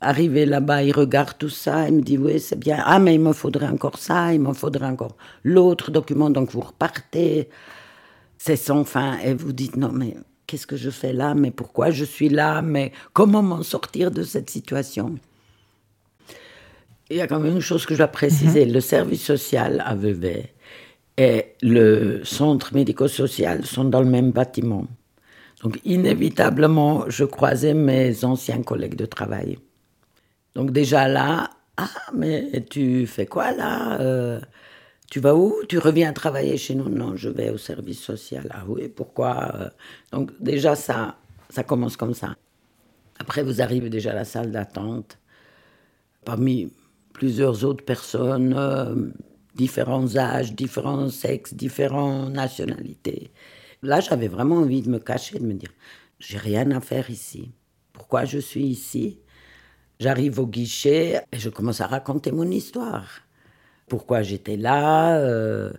Arrivé 0.00 0.46
là-bas, 0.46 0.82
il 0.82 0.92
regarde 0.92 1.36
tout 1.38 1.48
ça, 1.48 1.88
il 1.88 1.96
me 1.96 2.02
dit 2.02 2.18
oui 2.18 2.40
c'est 2.40 2.58
bien. 2.58 2.82
Ah 2.84 2.98
mais 2.98 3.14
il 3.14 3.20
me 3.20 3.32
faudrait 3.32 3.68
encore 3.68 3.98
ça, 3.98 4.32
il 4.32 4.40
me 4.40 4.52
faudrait 4.54 4.86
encore 4.86 5.16
l'autre 5.44 5.90
document, 5.90 6.30
donc 6.30 6.50
vous 6.50 6.60
repartez. 6.60 7.48
c'est 8.38 8.56
sans 8.56 8.84
fin. 8.84 9.18
Et 9.18 9.34
vous 9.34 9.52
dites, 9.52 9.76
non, 9.76 9.92
mais 9.92 10.16
qu'est-ce 10.52 10.66
que 10.66 10.76
je 10.76 10.90
fais 10.90 11.14
là 11.14 11.34
Mais 11.34 11.50
pourquoi 11.50 11.90
je 11.90 12.04
suis 12.04 12.28
là 12.28 12.60
Mais 12.60 12.92
comment 13.14 13.42
m'en 13.42 13.62
sortir 13.62 14.10
de 14.10 14.22
cette 14.22 14.50
situation? 14.50 15.14
Il 17.08 17.16
y 17.16 17.22
a 17.22 17.26
quand 17.26 17.40
même 17.40 17.54
une 17.54 17.60
chose 17.60 17.86
que 17.86 17.94
je 17.94 17.98
dois 17.98 18.08
préciser. 18.08 18.66
Mhm. 18.66 18.72
Le 18.74 18.80
service 18.80 19.24
social 19.24 19.82
à 19.86 19.94
Vevey 19.94 20.52
et 21.16 21.54
le 21.62 22.22
centre 22.24 22.74
médico-social 22.74 23.64
sont 23.64 23.84
dans 23.84 24.02
le 24.02 24.10
même 24.10 24.30
bâtiment. 24.30 24.86
Donc 25.62 25.80
inévitablement, 25.86 27.04
je 27.08 27.24
croisais 27.24 27.72
mes 27.72 28.22
anciens 28.22 28.62
collègues 28.62 28.96
de 28.96 29.06
travail. 29.06 29.58
Donc 30.54 30.70
déjà 30.70 31.08
là, 31.08 31.48
ah 31.78 31.88
mais 32.14 32.62
tu 32.68 33.06
fais 33.06 33.24
quoi 33.24 33.52
là 33.52 33.98
euh, 34.00 34.38
Tu 35.12 35.20
vas 35.20 35.34
où? 35.34 35.54
Tu 35.68 35.76
reviens 35.76 36.14
travailler 36.14 36.56
chez 36.56 36.74
nous? 36.74 36.88
Non, 36.88 37.16
je 37.16 37.28
vais 37.28 37.50
au 37.50 37.58
service 37.58 38.00
social. 38.00 38.46
Ah 38.48 38.64
oui, 38.66 38.88
pourquoi 38.88 39.52
euh? 39.56 39.68
Donc 40.10 40.30
déjà 40.40 40.74
ça, 40.74 41.18
ça 41.50 41.62
commence 41.62 41.98
comme 41.98 42.14
ça. 42.14 42.34
Après 43.18 43.42
vous 43.42 43.60
arrivez 43.60 43.90
déjà 43.90 44.12
à 44.12 44.14
la 44.14 44.24
salle 44.24 44.50
d'attente. 44.52 45.18
Parmi 46.24 46.72
plusieurs 47.12 47.62
autres 47.62 47.84
personnes, 47.84 48.54
euh, 48.56 49.10
différents 49.54 50.16
âges, 50.16 50.54
différents 50.54 51.10
sexes, 51.10 51.52
différentes 51.52 52.32
nationalités. 52.32 53.32
Là, 53.82 54.00
j'avais 54.00 54.28
vraiment 54.28 54.56
envie 54.56 54.80
de 54.80 54.88
me 54.88 54.98
cacher, 54.98 55.38
de 55.38 55.44
me 55.44 55.52
dire, 55.52 55.72
j'ai 56.20 56.38
rien 56.38 56.70
à 56.70 56.80
faire 56.80 57.10
ici. 57.10 57.52
Pourquoi 57.92 58.24
je 58.24 58.38
suis 58.38 58.64
ici? 58.64 59.18
J'arrive 60.00 60.40
au 60.40 60.46
guichet 60.46 61.20
et 61.32 61.38
je 61.38 61.50
commence 61.50 61.82
à 61.82 61.86
raconter 61.86 62.32
mon 62.32 62.50
histoire. 62.50 63.04
Pourquoi 63.92 64.22
j'étais 64.22 64.56
là 64.56 65.18
euh, 65.18 65.70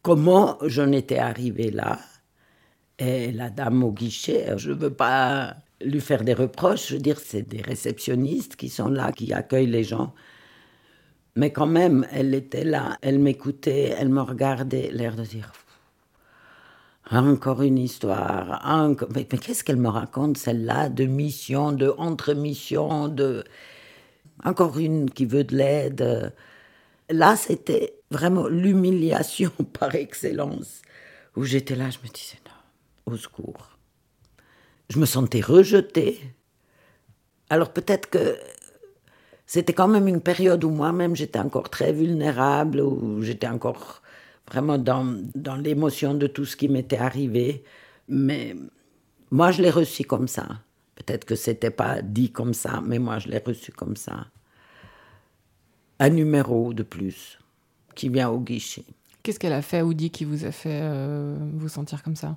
Comment 0.00 0.56
j'en 0.62 0.90
étais 0.92 1.18
arrivé 1.18 1.70
là 1.70 1.98
Et 2.98 3.32
la 3.32 3.50
dame 3.50 3.84
au 3.84 3.92
guichet, 3.92 4.46
je 4.56 4.70
ne 4.70 4.76
veux 4.76 4.94
pas 4.94 5.56
lui 5.82 6.00
faire 6.00 6.24
des 6.24 6.32
reproches, 6.32 6.88
je 6.88 6.94
veux 6.94 7.02
dire, 7.02 7.20
c'est 7.20 7.46
des 7.46 7.60
réceptionnistes 7.60 8.56
qui 8.56 8.70
sont 8.70 8.88
là, 8.88 9.12
qui 9.12 9.34
accueillent 9.34 9.66
les 9.66 9.84
gens. 9.84 10.14
Mais 11.36 11.52
quand 11.52 11.66
même, 11.66 12.06
elle 12.12 12.34
était 12.34 12.64
là, 12.64 12.96
elle 13.02 13.18
m'écoutait, 13.18 13.94
elle 13.98 14.08
me 14.08 14.22
regardait, 14.22 14.90
l'air 14.90 15.14
de 15.14 15.24
dire 15.24 15.52
encore 17.10 17.60
une 17.60 17.76
histoire. 17.76 18.62
Encore... 18.64 19.10
Mais, 19.14 19.26
qu'est-ce 19.26 19.64
qu'elle 19.64 19.76
me 19.76 19.90
raconte, 19.90 20.38
celle-là, 20.38 20.88
de 20.88 21.04
mission, 21.04 21.72
de 21.72 21.92
entre-mission, 21.98 23.08
de. 23.08 23.44
Encore 24.44 24.78
une 24.78 25.10
qui 25.10 25.26
veut 25.26 25.44
de 25.44 25.54
l'aide. 25.54 26.32
Là, 27.12 27.36
c'était 27.36 27.94
vraiment 28.10 28.48
l'humiliation 28.48 29.50
par 29.78 29.94
excellence. 29.94 30.82
Où 31.36 31.44
j'étais 31.44 31.76
là, 31.76 31.90
je 31.90 31.98
me 31.98 32.12
disais, 32.12 32.38
non, 32.46 33.12
au 33.12 33.16
secours. 33.16 33.78
Je 34.88 34.98
me 34.98 35.06
sentais 35.06 35.40
rejetée. 35.40 36.20
Alors 37.48 37.72
peut-être 37.72 38.08
que 38.08 38.36
c'était 39.46 39.72
quand 39.74 39.88
même 39.88 40.08
une 40.08 40.20
période 40.22 40.64
où 40.64 40.70
moi-même 40.70 41.14
j'étais 41.14 41.38
encore 41.38 41.68
très 41.68 41.92
vulnérable, 41.92 42.80
où 42.80 43.22
j'étais 43.22 43.46
encore 43.46 44.02
vraiment 44.50 44.78
dans, 44.78 45.04
dans 45.34 45.56
l'émotion 45.56 46.14
de 46.14 46.26
tout 46.26 46.44
ce 46.46 46.56
qui 46.56 46.68
m'était 46.68 46.98
arrivé. 46.98 47.62
Mais 48.08 48.56
moi, 49.30 49.50
je 49.50 49.62
l'ai 49.62 49.70
reçu 49.70 50.04
comme 50.04 50.28
ça. 50.28 50.46
Peut-être 50.94 51.24
que 51.24 51.34
c'était 51.34 51.70
pas 51.70 52.02
dit 52.02 52.30
comme 52.32 52.54
ça, 52.54 52.82
mais 52.84 52.98
moi, 52.98 53.18
je 53.18 53.28
l'ai 53.28 53.38
reçu 53.38 53.72
comme 53.72 53.96
ça. 53.96 54.26
Un 55.98 56.10
numéro 56.10 56.72
de 56.72 56.82
plus 56.82 57.38
qui 57.94 58.08
vient 58.08 58.30
au 58.30 58.40
guichet. 58.40 58.84
Qu'est-ce 59.22 59.38
qu'elle 59.38 59.52
a 59.52 59.62
fait 59.62 59.82
ou 59.82 59.94
dit 59.94 60.10
qui 60.10 60.24
vous 60.24 60.44
a 60.44 60.50
fait 60.50 60.80
euh, 60.82 61.36
vous 61.54 61.68
sentir 61.68 62.02
comme 62.02 62.16
ça? 62.16 62.36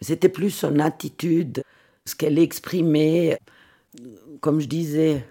C'était 0.00 0.28
plus 0.28 0.50
son 0.50 0.78
attitude, 0.78 1.62
ce 2.04 2.14
qu'elle 2.14 2.38
exprimait. 2.38 3.38
Comme 4.40 4.60
je 4.60 4.66
disais, 4.66 5.26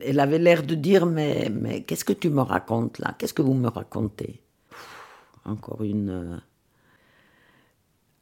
elle 0.00 0.20
avait 0.20 0.38
l'air 0.38 0.62
de 0.62 0.74
dire 0.74 1.06
Mais, 1.06 1.48
mais 1.50 1.82
qu'est-ce 1.82 2.04
que 2.04 2.12
tu 2.12 2.28
me 2.30 2.42
racontes 2.42 2.98
là? 2.98 3.14
Qu'est-ce 3.18 3.34
que 3.34 3.42
vous 3.42 3.54
me 3.54 3.68
racontez? 3.68 4.42
Encore 5.44 5.82
une. 5.82 6.10
Euh, 6.10 6.36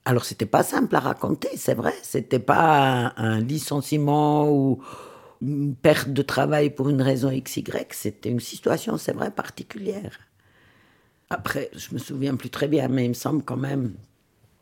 alors, 0.05 0.25
c'était 0.25 0.47
pas 0.47 0.63
simple 0.63 0.95
à 0.95 1.01
raconter, 1.01 1.49
c'est 1.57 1.75
vrai. 1.75 1.93
C'était 2.03 2.39
pas 2.39 3.13
un 3.17 3.41
licenciement 3.41 4.49
ou 4.49 4.81
une 5.43 5.75
perte 5.75 6.11
de 6.11 6.23
travail 6.23 6.71
pour 6.71 6.89
une 6.89 7.03
raison 7.03 7.31
XY. 7.31 7.65
C'était 7.91 8.31
une 8.31 8.41
situation, 8.41 8.97
c'est 8.97 9.13
vrai, 9.13 9.31
particulière. 9.31 10.19
Après, 11.31 11.71
je 11.75 11.93
me 11.93 11.99
souviens 11.99 12.37
plus 12.37 12.51
très 12.51 12.69
bien, 12.69 12.89
mais 12.89 13.05
il 13.05 13.11
me 13.11 13.15
semble 13.15 13.43
quand 13.43 13.57
même. 13.57 13.95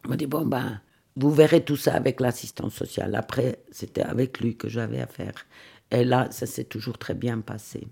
On 0.04 0.10
m'a 0.10 0.16
dit 0.16 0.26
bon 0.26 0.46
ben, 0.46 0.80
vous 1.16 1.30
verrez 1.30 1.62
tout 1.62 1.76
ça 1.76 1.94
avec 1.94 2.20
l'assistance 2.20 2.74
sociale. 2.74 3.14
Après, 3.14 3.58
c'était 3.70 4.02
avec 4.02 4.40
lui 4.40 4.56
que 4.56 4.68
j'avais 4.68 5.00
à 5.00 5.06
faire. 5.06 5.46
Et 5.90 6.04
là, 6.04 6.28
ça 6.30 6.46
s'est 6.46 6.64
toujours 6.64 6.98
très 6.98 7.14
bien 7.14 7.40
passé. 7.40 7.86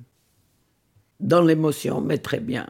Dans 1.20 1.42
l'émotion, 1.42 2.00
mais 2.00 2.18
très 2.18 2.40
bien. 2.40 2.66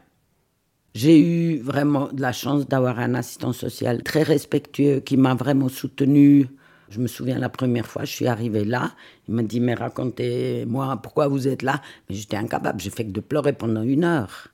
J'ai 0.95 1.19
eu 1.19 1.59
vraiment 1.61 2.09
de 2.13 2.21
la 2.21 2.33
chance 2.33 2.69
d'avoir 2.69 2.99
un 2.99 3.15
assistant 3.15 3.55
social 3.55 4.03
très 4.03 4.23
respectueux 4.23 5.01
qui 5.01 5.17
m'a 5.17 5.35
vraiment 5.35 5.71
soutenu. 5.71 6.49
Je 6.93 7.01
me 7.01 7.07
souviens 7.07 7.39
la 7.39 7.49
première 7.49 7.87
fois, 7.87 8.05
je 8.05 8.13
suis 8.13 8.27
arrivée 8.27 8.67
là, 8.67 8.93
il 9.27 9.35
m'a 9.35 9.43
dit 9.43 9.61
mais 9.61 9.73
racontez-moi 9.73 10.99
pourquoi 11.03 11.27
vous 11.27 11.49
êtes 11.49 11.63
là. 11.63 11.81
Mais 12.09 12.15
j'étais 12.15 12.37
incapable, 12.37 12.83
j'ai 12.83 12.91
fait 12.91 13.07
que 13.07 13.13
de 13.13 13.21
pleurer 13.21 13.55
pendant 13.55 13.81
une 13.83 14.05
heure. 14.05 14.49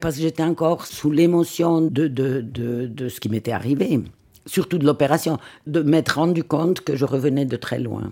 Parce 0.00 0.16
que 0.16 0.22
j'étais 0.22 0.42
encore 0.42 0.86
sous 0.86 1.10
l'émotion 1.10 1.82
de, 1.82 2.08
de, 2.08 2.40
de, 2.40 2.86
de 2.86 3.08
ce 3.10 3.20
qui 3.20 3.28
m'était 3.28 3.52
arrivé, 3.52 4.00
surtout 4.46 4.78
de 4.78 4.86
l'opération, 4.86 5.36
de 5.66 5.82
m'être 5.82 6.14
rendu 6.14 6.44
compte 6.44 6.80
que 6.80 6.96
je 6.96 7.04
revenais 7.04 7.44
de 7.44 7.56
très 7.56 7.78
loin. 7.78 8.08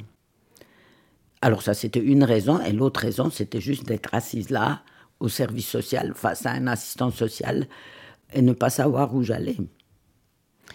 Alors 1.41 1.63
ça 1.63 1.73
c'était 1.73 2.01
une 2.01 2.23
raison, 2.23 2.61
et 2.61 2.73
l'autre 2.73 3.01
raison 3.01 3.31
c'était 3.31 3.63
juste 3.63 3.87
d'être 3.87 4.11
assise 4.13 4.51
là, 4.51 4.83
au 5.21 5.29
service 5.29 5.69
social 5.69 6.13
face 6.15 6.45
à 6.45 6.51
un 6.51 6.67
assistant 6.67 7.11
social 7.11 7.67
et 8.35 8.43
ne 8.43 8.53
pas 8.53 8.69
savoir 8.69 9.15
où 9.15 9.23
j'allais. 9.23 9.57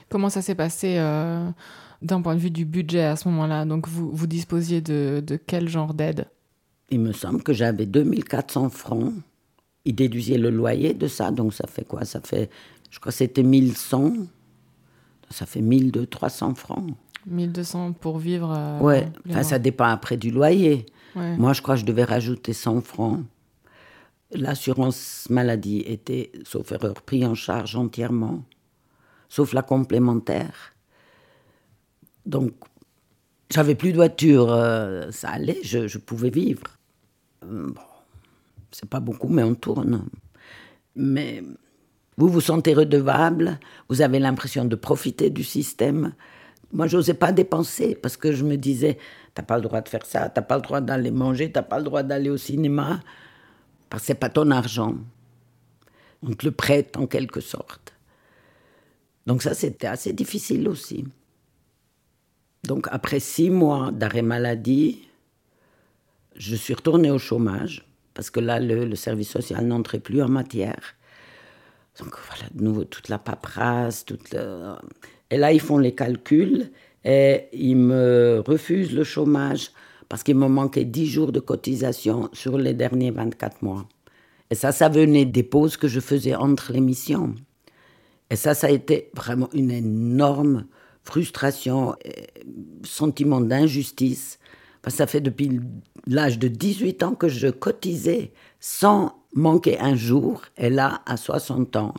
Comment 0.10 0.30
ça 0.32 0.42
s'est 0.42 0.56
passé 0.56 0.98
euh, 0.98 1.48
d'un 2.02 2.22
point 2.22 2.36
de 2.36 2.40
vue 2.40 2.52
du 2.52 2.66
budget 2.66 3.04
à 3.04 3.16
ce 3.16 3.28
moment-là 3.30 3.66
Donc 3.66 3.88
vous, 3.88 4.12
vous 4.12 4.28
disposiez 4.28 4.82
de, 4.82 5.24
de 5.26 5.36
quel 5.36 5.70
genre 5.70 5.94
d'aide? 5.94 6.28
Il 6.90 7.00
me 7.00 7.14
semble 7.14 7.42
que 7.44 7.54
j'avais 7.54 7.86
2400 7.86 8.70
francs. 8.70 9.14
Il 9.86 9.96
déduisait 9.96 10.38
le 10.38 10.50
loyer 10.50 10.94
de 10.94 11.08
ça, 11.08 11.32
donc 11.32 11.54
ça 11.54 11.68
fait 11.68 11.86
quoi? 11.86 12.06
Ça 12.06 12.20
fait, 12.22 12.50
je 12.90 13.00
crois 13.00 13.12
que 13.12 13.18
c'était 13.18 13.44
1100. 13.44 14.14
Ça 15.30 15.46
fait 15.46 15.62
1200 15.62 16.56
francs. 16.56 16.94
1200 17.26 17.94
pour 17.94 18.18
vivre 18.18 18.54
euh, 18.56 18.80
Ouais, 18.80 19.08
enfin, 19.30 19.44
ça 19.44 19.60
dépend 19.60 19.86
après 19.86 20.18
du 20.18 20.32
loyer. 20.32 20.86
Moi, 21.16 21.54
je 21.54 21.62
crois 21.62 21.76
que 21.76 21.82
je 21.82 21.86
devais 21.86 22.04
rajouter 22.06 22.54
100 22.54 22.82
francs. 22.82 23.20
L'assurance 24.34 25.28
maladie 25.30 25.80
était, 25.86 26.32
sauf 26.46 26.72
erreur, 26.72 27.02
pris 27.02 27.26
en 27.26 27.36
charge 27.36 27.76
entièrement, 27.76 28.44
sauf 29.28 29.52
la 29.54 29.62
complémentaire. 29.62 30.74
Donc, 32.26 32.54
j'avais 33.50 33.76
plus 33.76 33.92
de 33.92 33.98
voiture, 33.98 34.52
euh, 34.52 35.12
ça 35.12 35.30
allait, 35.30 35.60
je, 35.64 35.98
pouvais 35.98 36.30
vivre. 36.30 36.64
Euh, 37.44 37.68
bon, 37.68 37.82
c'est 38.72 38.90
pas 38.90 39.00
beaucoup, 39.00 39.28
mais 39.28 39.44
on 39.44 39.56
tourne. 39.56 40.06
Mais 40.96 41.44
vous 42.18 42.30
vous 42.30 42.42
sentez 42.42 42.74
redevable, 42.74 43.60
vous 43.90 44.02
avez 44.02 44.20
l'impression 44.20 44.66
de 44.66 44.76
profiter 44.76 45.30
du 45.30 45.44
système. 45.44 46.14
Moi, 46.72 46.88
j'osais 46.88 47.14
pas 47.14 47.32
dépenser 47.32 47.96
parce 47.96 48.16
que 48.16 48.32
je 48.32 48.46
me 48.46 48.56
disais, 48.56 48.98
t'as 49.34 49.44
pas 49.44 49.58
le 49.58 49.64
droit 49.64 49.82
de 49.82 49.90
faire 49.90 50.06
ça, 50.06 50.30
t'as 50.30 50.42
pas 50.42 50.56
le 50.56 50.62
droit 50.62 50.82
d'aller 50.82 51.12
manger, 51.12 51.52
t'as 51.52 51.64
pas 51.64 51.78
le 51.78 51.84
droit 51.84 52.04
d'aller 52.04 52.30
au 52.30 52.38
cinéma 52.38 53.02
parce 53.90 54.04
que 54.04 54.08
c'est 54.08 54.16
pas 54.16 54.30
ton 54.30 54.50
argent. 54.52 54.96
On 56.24 56.34
te 56.34 56.46
le 56.46 56.52
prête 56.52 56.96
en 56.96 57.08
quelque 57.08 57.42
sorte. 57.42 57.94
Donc 59.26 59.44
ça, 59.44 59.54
c'était 59.54 59.88
assez 59.88 60.14
difficile 60.14 60.70
aussi. 60.70 61.06
Donc 62.64 62.88
après 62.92 63.20
six 63.20 63.50
mois 63.50 63.92
d'arrêt 63.92 64.22
maladie, 64.22 65.08
je 66.36 66.56
suis 66.56 66.74
retournée 66.74 67.12
au 67.12 67.18
chômage, 67.18 67.86
parce 68.14 68.30
que 68.30 68.40
là, 68.40 68.60
le, 68.60 68.96
service 68.96 69.30
social 69.30 69.66
n'entrait 69.66 70.00
plus 70.00 70.22
en 70.22 70.30
matière. 70.30 70.96
Donc 72.00 72.16
voilà, 72.28 72.46
de 72.54 72.64
nouveau, 72.64 72.84
toute 72.84 73.10
la 73.10 73.18
paperasse, 73.18 74.06
toute 74.06 74.36
Et 75.30 75.38
là, 75.38 75.52
ils 75.52 75.60
font 75.60 75.78
les 75.78 75.94
calculs 75.94 76.72
et 77.04 77.46
ils 77.54 77.76
me 77.76 78.42
refusent 78.46 78.94
le 78.94 79.04
chômage 79.04 79.72
parce 80.08 80.24
qu'il 80.24 80.36
me 80.36 80.48
manquait 80.48 80.86
10 80.86 81.06
jours 81.08 81.32
de 81.32 81.40
cotisation 81.40 82.30
sur 82.34 82.58
les 82.58 82.74
derniers 82.74 83.12
24 83.12 83.62
mois. 83.62 83.88
Et 84.50 84.56
ça, 84.56 84.72
ça 84.72 84.90
venait 84.90 85.26
des 85.26 85.44
pauses 85.44 85.78
que 85.78 85.88
je 85.88 86.00
faisais 86.00 86.36
entre 86.36 86.74
les 86.74 86.82
missions. 86.82 87.34
Et 88.30 88.36
ça, 88.36 88.54
ça 88.54 88.68
a 88.68 88.72
été 88.72 89.10
vraiment 89.16 89.50
une 89.54 89.72
énorme 89.72 90.66
frustration, 91.04 91.96
sentiment 92.84 93.42
d'injustice. 93.42 94.40
Parce 94.82 94.96
que 94.96 94.98
ça 94.98 95.08
fait 95.08 95.22
depuis 95.22 95.60
l'âge 96.08 96.40
de 96.40 96.48
18 96.48 97.04
ans 97.04 97.14
que 97.14 97.28
je 97.28 97.48
cotisais 97.48 98.34
sans 98.60 99.16
manquer 99.34 99.80
un 99.80 99.96
jour. 99.96 100.44
Et 100.58 100.70
là, 100.70 101.02
à 101.06 101.18
60 101.18 101.76
ans, 101.76 101.94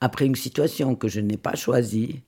après 0.00 0.26
une 0.26 0.34
situation 0.34 0.94
que 0.94 1.08
je 1.08 1.20
n'ai 1.20 1.36
pas 1.36 1.54
choisie, 1.54 2.22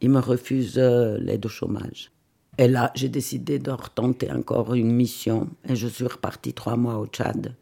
il 0.00 0.10
me 0.10 0.20
refuse 0.20 0.78
euh, 0.78 1.18
l'aide 1.18 1.46
au 1.46 1.48
chômage. 1.48 2.10
Et 2.58 2.68
là, 2.68 2.90
j'ai 2.94 3.08
décidé 3.08 3.58
de 3.58 3.70
retenter 3.70 4.30
encore 4.30 4.74
une 4.74 4.92
mission 4.92 5.48
et 5.68 5.76
je 5.76 5.86
suis 5.86 6.06
repartie 6.06 6.52
trois 6.52 6.76
mois 6.76 6.98
au 6.98 7.06
Tchad. 7.06 7.54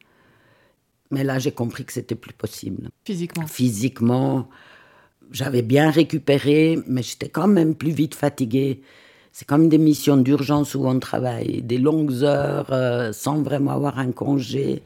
Mais 1.10 1.24
là, 1.24 1.38
j'ai 1.38 1.52
compris 1.52 1.84
que 1.84 1.92
c'était 1.92 2.14
plus 2.14 2.32
possible. 2.32 2.90
Physiquement 3.04 3.46
Physiquement, 3.46 4.48
j'avais 5.30 5.62
bien 5.62 5.90
récupéré, 5.90 6.78
mais 6.86 7.02
j'étais 7.02 7.28
quand 7.28 7.48
même 7.48 7.74
plus 7.74 7.90
vite 7.90 8.14
fatiguée. 8.14 8.82
C'est 9.32 9.46
comme 9.46 9.68
des 9.68 9.78
missions 9.78 10.16
d'urgence 10.16 10.74
où 10.74 10.86
on 10.86 10.98
travaille 10.98 11.62
des 11.62 11.78
longues 11.78 12.24
heures 12.24 12.72
euh, 12.72 13.12
sans 13.12 13.42
vraiment 13.42 13.72
avoir 13.72 13.98
un 13.98 14.12
congé. 14.12 14.82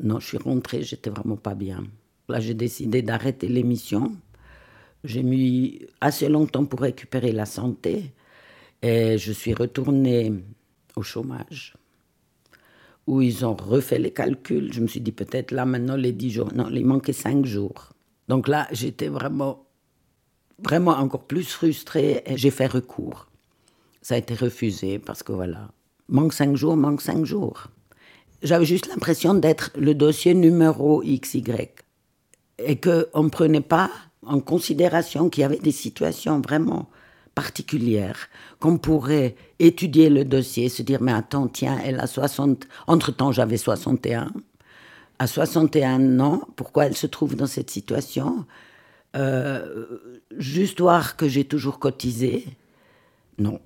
Non, 0.00 0.20
je 0.20 0.26
suis 0.26 0.38
rentrée, 0.38 0.82
j'étais 0.82 1.10
vraiment 1.10 1.36
pas 1.36 1.54
bien. 1.54 1.84
Là, 2.28 2.40
j'ai 2.40 2.54
décidé 2.54 3.02
d'arrêter 3.02 3.48
l'émission. 3.48 4.12
J'ai 5.04 5.22
mis 5.22 5.80
assez 6.00 6.28
longtemps 6.28 6.64
pour 6.64 6.80
récupérer 6.80 7.32
la 7.32 7.46
santé 7.46 8.12
et 8.82 9.18
je 9.18 9.32
suis 9.32 9.54
retournée 9.54 10.32
au 10.96 11.02
chômage 11.02 11.74
où 13.06 13.22
ils 13.22 13.44
ont 13.46 13.54
refait 13.54 13.98
les 13.98 14.12
calculs. 14.12 14.72
Je 14.72 14.80
me 14.80 14.86
suis 14.86 15.00
dit 15.00 15.12
peut-être 15.12 15.52
là 15.52 15.64
maintenant 15.64 15.96
les 15.96 16.12
10 16.12 16.30
jours. 16.30 16.52
Non, 16.54 16.68
il 16.70 16.84
manquait 16.84 17.12
5 17.12 17.44
jours. 17.46 17.95
Donc 18.28 18.48
là, 18.48 18.66
j'étais 18.72 19.08
vraiment, 19.08 19.66
vraiment 20.62 20.92
encore 20.92 21.24
plus 21.24 21.48
frustrée 21.48 22.22
et 22.26 22.36
j'ai 22.36 22.50
fait 22.50 22.66
recours. 22.66 23.28
Ça 24.02 24.14
a 24.14 24.18
été 24.18 24.34
refusé 24.34 24.98
parce 24.98 25.22
que 25.22 25.32
voilà, 25.32 25.70
manque 26.08 26.32
5 26.32 26.56
jours, 26.56 26.76
manque 26.76 27.00
5 27.00 27.24
jours. 27.24 27.68
J'avais 28.42 28.66
juste 28.66 28.88
l'impression 28.88 29.34
d'être 29.34 29.70
le 29.76 29.94
dossier 29.94 30.34
numéro 30.34 31.02
XY 31.02 31.42
et 32.58 32.80
qu'on 32.80 33.22
ne 33.22 33.28
prenait 33.28 33.60
pas 33.60 33.90
en 34.22 34.40
considération 34.40 35.28
qu'il 35.28 35.42
y 35.42 35.44
avait 35.44 35.58
des 35.58 35.72
situations 35.72 36.40
vraiment 36.40 36.88
particulières, 37.34 38.28
qu'on 38.60 38.78
pourrait 38.78 39.36
étudier 39.58 40.08
le 40.08 40.24
dossier, 40.24 40.68
se 40.68 40.82
dire, 40.82 41.02
mais 41.02 41.12
attends, 41.12 41.48
tiens, 41.48 41.78
elle 41.84 42.00
a 42.00 42.06
60, 42.06 42.66
entre-temps 42.86 43.30
j'avais 43.30 43.58
61, 43.58 44.32
à 45.18 45.26
61 45.26 46.20
ans, 46.20 46.42
pourquoi 46.56 46.86
elle 46.86 46.96
se 46.96 47.06
trouve 47.06 47.36
dans 47.36 47.46
cette 47.46 47.70
situation 47.70 48.44
euh, 49.14 49.86
Juste 50.36 50.80
voir 50.80 51.16
que 51.16 51.28
j'ai 51.28 51.44
toujours 51.44 51.78
cotisé, 51.78 52.44
non. 53.38 53.60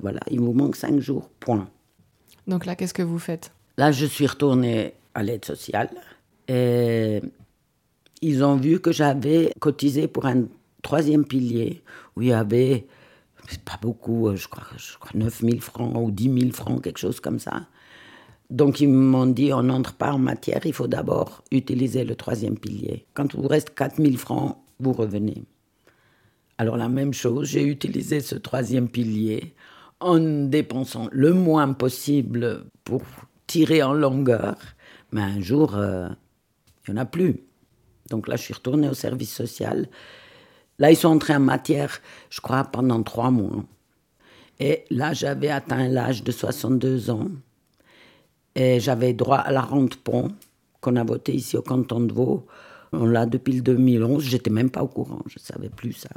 Voilà, 0.00 0.20
il 0.30 0.40
vous 0.40 0.52
manque 0.52 0.76
5 0.76 1.00
jours, 1.00 1.28
point. 1.40 1.68
Donc 2.46 2.64
là, 2.64 2.76
qu'est-ce 2.76 2.94
que 2.94 3.02
vous 3.02 3.18
faites? 3.18 3.52
Là, 3.76 3.92
je 3.92 4.06
suis 4.06 4.26
retournée 4.26 4.94
à 5.14 5.22
l'aide 5.22 5.44
sociale 5.44 5.90
et 6.46 7.20
ils 8.22 8.44
ont 8.44 8.56
vu 8.56 8.80
que 8.80 8.92
j'avais 8.92 9.52
cotisé 9.60 10.08
pour 10.08 10.26
un 10.26 10.44
troisième 10.82 11.24
pilier 11.24 11.82
où 12.16 12.22
il 12.22 12.28
y 12.28 12.32
avait, 12.32 12.86
pas 13.64 13.78
beaucoup, 13.80 14.34
je 14.34 14.48
crois, 14.48 14.64
je 14.76 14.96
crois 14.98 15.10
9 15.14 15.40
000 15.40 15.60
francs 15.60 15.94
ou 15.96 16.10
10 16.10 16.40
000 16.40 16.52
francs, 16.52 16.82
quelque 16.82 16.98
chose 16.98 17.20
comme 17.20 17.38
ça. 17.38 17.66
Donc 18.50 18.80
ils 18.80 18.88
m'ont 18.88 19.26
dit, 19.26 19.52
on 19.52 19.62
n'entre 19.62 19.94
pas 19.94 20.12
en 20.12 20.18
matière, 20.18 20.64
il 20.64 20.72
faut 20.72 20.86
d'abord 20.86 21.44
utiliser 21.50 22.04
le 22.04 22.14
troisième 22.14 22.58
pilier. 22.58 23.06
Quand 23.14 23.34
vous 23.34 23.46
reste 23.46 23.74
4 23.74 23.96
000 24.02 24.16
francs, 24.16 24.56
vous 24.80 24.92
revenez. 24.92 25.44
Alors 26.56 26.76
la 26.76 26.88
même 26.88 27.12
chose, 27.12 27.48
j'ai 27.48 27.64
utilisé 27.64 28.20
ce 28.20 28.34
troisième 28.34 28.88
pilier 28.88 29.54
en 30.00 30.18
dépensant 30.46 31.08
le 31.12 31.32
moins 31.32 31.72
possible 31.72 32.64
pour 32.84 33.02
tirer 33.46 33.82
en 33.82 33.92
longueur. 33.92 34.56
Mais 35.12 35.22
un 35.22 35.40
jour, 35.40 35.76
euh, 35.76 36.08
il 36.86 36.94
n'y 36.94 36.98
en 36.98 37.02
a 37.02 37.04
plus. 37.04 37.42
Donc 38.10 38.28
là, 38.28 38.36
je 38.36 38.42
suis 38.42 38.54
retournée 38.54 38.88
au 38.88 38.94
service 38.94 39.32
social. 39.32 39.88
Là, 40.78 40.90
ils 40.90 40.96
sont 40.96 41.08
entrés 41.08 41.36
en 41.36 41.40
matière, 41.40 42.00
je 42.30 42.40
crois, 42.40 42.64
pendant 42.64 43.02
trois 43.02 43.30
mois. 43.30 43.64
Et 44.60 44.84
là, 44.90 45.12
j'avais 45.12 45.50
atteint 45.50 45.88
l'âge 45.88 46.24
de 46.24 46.32
62 46.32 47.10
ans. 47.10 47.28
Et 48.58 48.80
j'avais 48.80 49.12
droit 49.12 49.36
à 49.36 49.52
la 49.52 49.60
rente 49.60 49.94
pont 49.94 50.32
qu'on 50.80 50.96
a 50.96 51.04
voté 51.04 51.32
ici 51.32 51.56
au 51.56 51.62
canton 51.62 52.00
de 52.00 52.12
Vaud. 52.12 52.44
On 52.90 53.06
l'a 53.06 53.24
depuis 53.24 53.52
le 53.52 53.60
2011. 53.60 54.24
J'étais 54.24 54.50
même 54.50 54.68
pas 54.68 54.82
au 54.82 54.88
courant. 54.88 55.22
Je 55.26 55.38
savais 55.38 55.68
plus 55.68 55.92
ça. 55.92 56.10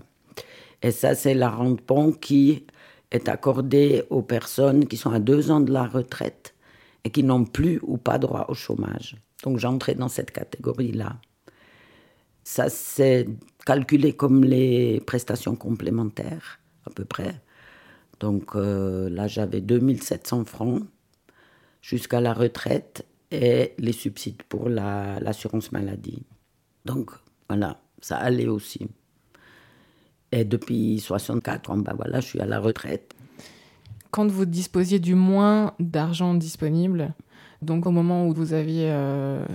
Et 0.81 0.89
ça, 0.89 1.13
c'est 1.13 1.35
la 1.35 1.51
rente 1.51 1.81
pont 1.81 2.11
qui 2.11 2.65
est 3.11 3.29
accordée 3.29 4.05
aux 4.09 4.23
personnes 4.23 4.87
qui 4.87 4.97
sont 4.97 5.11
à 5.11 5.19
deux 5.19 5.51
ans 5.51 5.59
de 5.59 5.71
la 5.71 5.85
retraite 5.85 6.55
et 7.03 7.11
qui 7.11 7.21
n'ont 7.23 7.45
plus 7.45 7.79
ou 7.83 7.97
pas 7.97 8.17
droit 8.17 8.47
au 8.49 8.55
chômage. 8.55 9.17
Donc 9.43 9.59
j'entrais 9.59 9.93
dans 9.93 10.09
cette 10.09 10.31
catégorie-là. 10.31 11.17
Ça, 12.43 12.69
c'est 12.69 13.27
calculé 13.67 14.13
comme 14.13 14.43
les 14.43 14.99
prestations 15.01 15.55
complémentaires, 15.55 16.59
à 16.87 16.89
peu 16.89 17.05
près. 17.05 17.39
Donc 18.19 18.55
euh, 18.55 19.11
là, 19.11 19.27
j'avais 19.27 19.61
2700 19.61 20.45
francs 20.45 20.81
jusqu'à 21.81 22.21
la 22.21 22.33
retraite 22.33 23.05
et 23.31 23.73
les 23.77 23.91
subsides 23.93 24.43
pour 24.43 24.69
l'assurance 24.69 25.71
maladie. 25.71 26.23
Donc 26.85 27.11
voilà, 27.49 27.81
ça 28.01 28.17
allait 28.17 28.47
aussi. 28.47 28.87
Et 30.31 30.45
depuis 30.45 30.99
64 30.99 31.71
ans, 31.71 31.77
ben 31.77 31.93
voilà, 31.95 32.19
je 32.19 32.27
suis 32.27 32.39
à 32.39 32.45
la 32.45 32.59
retraite. 32.59 33.13
Quand 34.11 34.27
vous 34.27 34.45
disposiez 34.45 34.99
du 34.99 35.15
moins 35.15 35.73
d'argent 35.79 36.33
disponible, 36.33 37.13
donc 37.61 37.85
au 37.85 37.91
moment 37.91 38.27
où 38.27 38.33
vous 38.33 38.53
aviez 38.53 38.89
euh, 38.89 39.45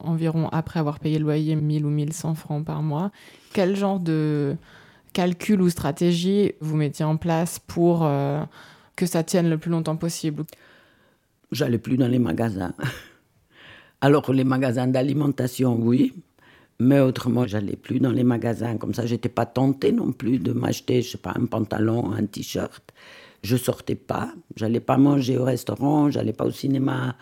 environ, 0.00 0.48
après 0.48 0.80
avoir 0.80 0.98
payé 0.98 1.18
le 1.18 1.24
loyer, 1.24 1.56
1000 1.56 1.84
ou 1.84 1.90
1100 1.90 2.34
francs 2.34 2.64
par 2.64 2.82
mois, 2.82 3.10
quel 3.52 3.76
genre 3.76 4.00
de 4.00 4.56
calcul 5.12 5.62
ou 5.62 5.68
stratégie 5.68 6.52
vous 6.60 6.76
mettiez 6.76 7.04
en 7.04 7.16
place 7.16 7.58
pour 7.58 8.04
euh, 8.04 8.42
que 8.96 9.06
ça 9.06 9.22
tienne 9.22 9.48
le 9.48 9.58
plus 9.58 9.70
longtemps 9.70 9.96
possible? 9.96 10.44
J'allais 11.54 11.78
plus 11.78 11.96
dans 11.96 12.08
les 12.08 12.18
magasins. 12.18 12.74
Alors 14.00 14.32
les 14.32 14.42
magasins 14.42 14.88
d'alimentation, 14.88 15.78
oui, 15.80 16.12
mais 16.80 16.98
autrement, 16.98 17.46
j'allais 17.46 17.76
plus 17.76 18.00
dans 18.00 18.10
les 18.10 18.24
magasins. 18.24 18.76
Comme 18.76 18.92
ça, 18.92 19.06
j'étais 19.06 19.28
pas 19.28 19.46
tentée 19.46 19.92
non 19.92 20.10
plus 20.10 20.40
de 20.40 20.52
m'acheter, 20.52 21.00
je 21.00 21.12
sais 21.12 21.18
pas, 21.18 21.32
un 21.36 21.46
pantalon, 21.46 22.12
un 22.12 22.26
t-shirt. 22.26 22.82
Je 23.44 23.56
sortais 23.56 23.94
pas, 23.94 24.32
j'allais 24.56 24.80
pas 24.80 24.96
manger 24.96 25.38
au 25.38 25.44
restaurant, 25.44 26.10
j'allais 26.10 26.32
pas 26.32 26.44
au 26.44 26.50
cinéma. 26.50 27.14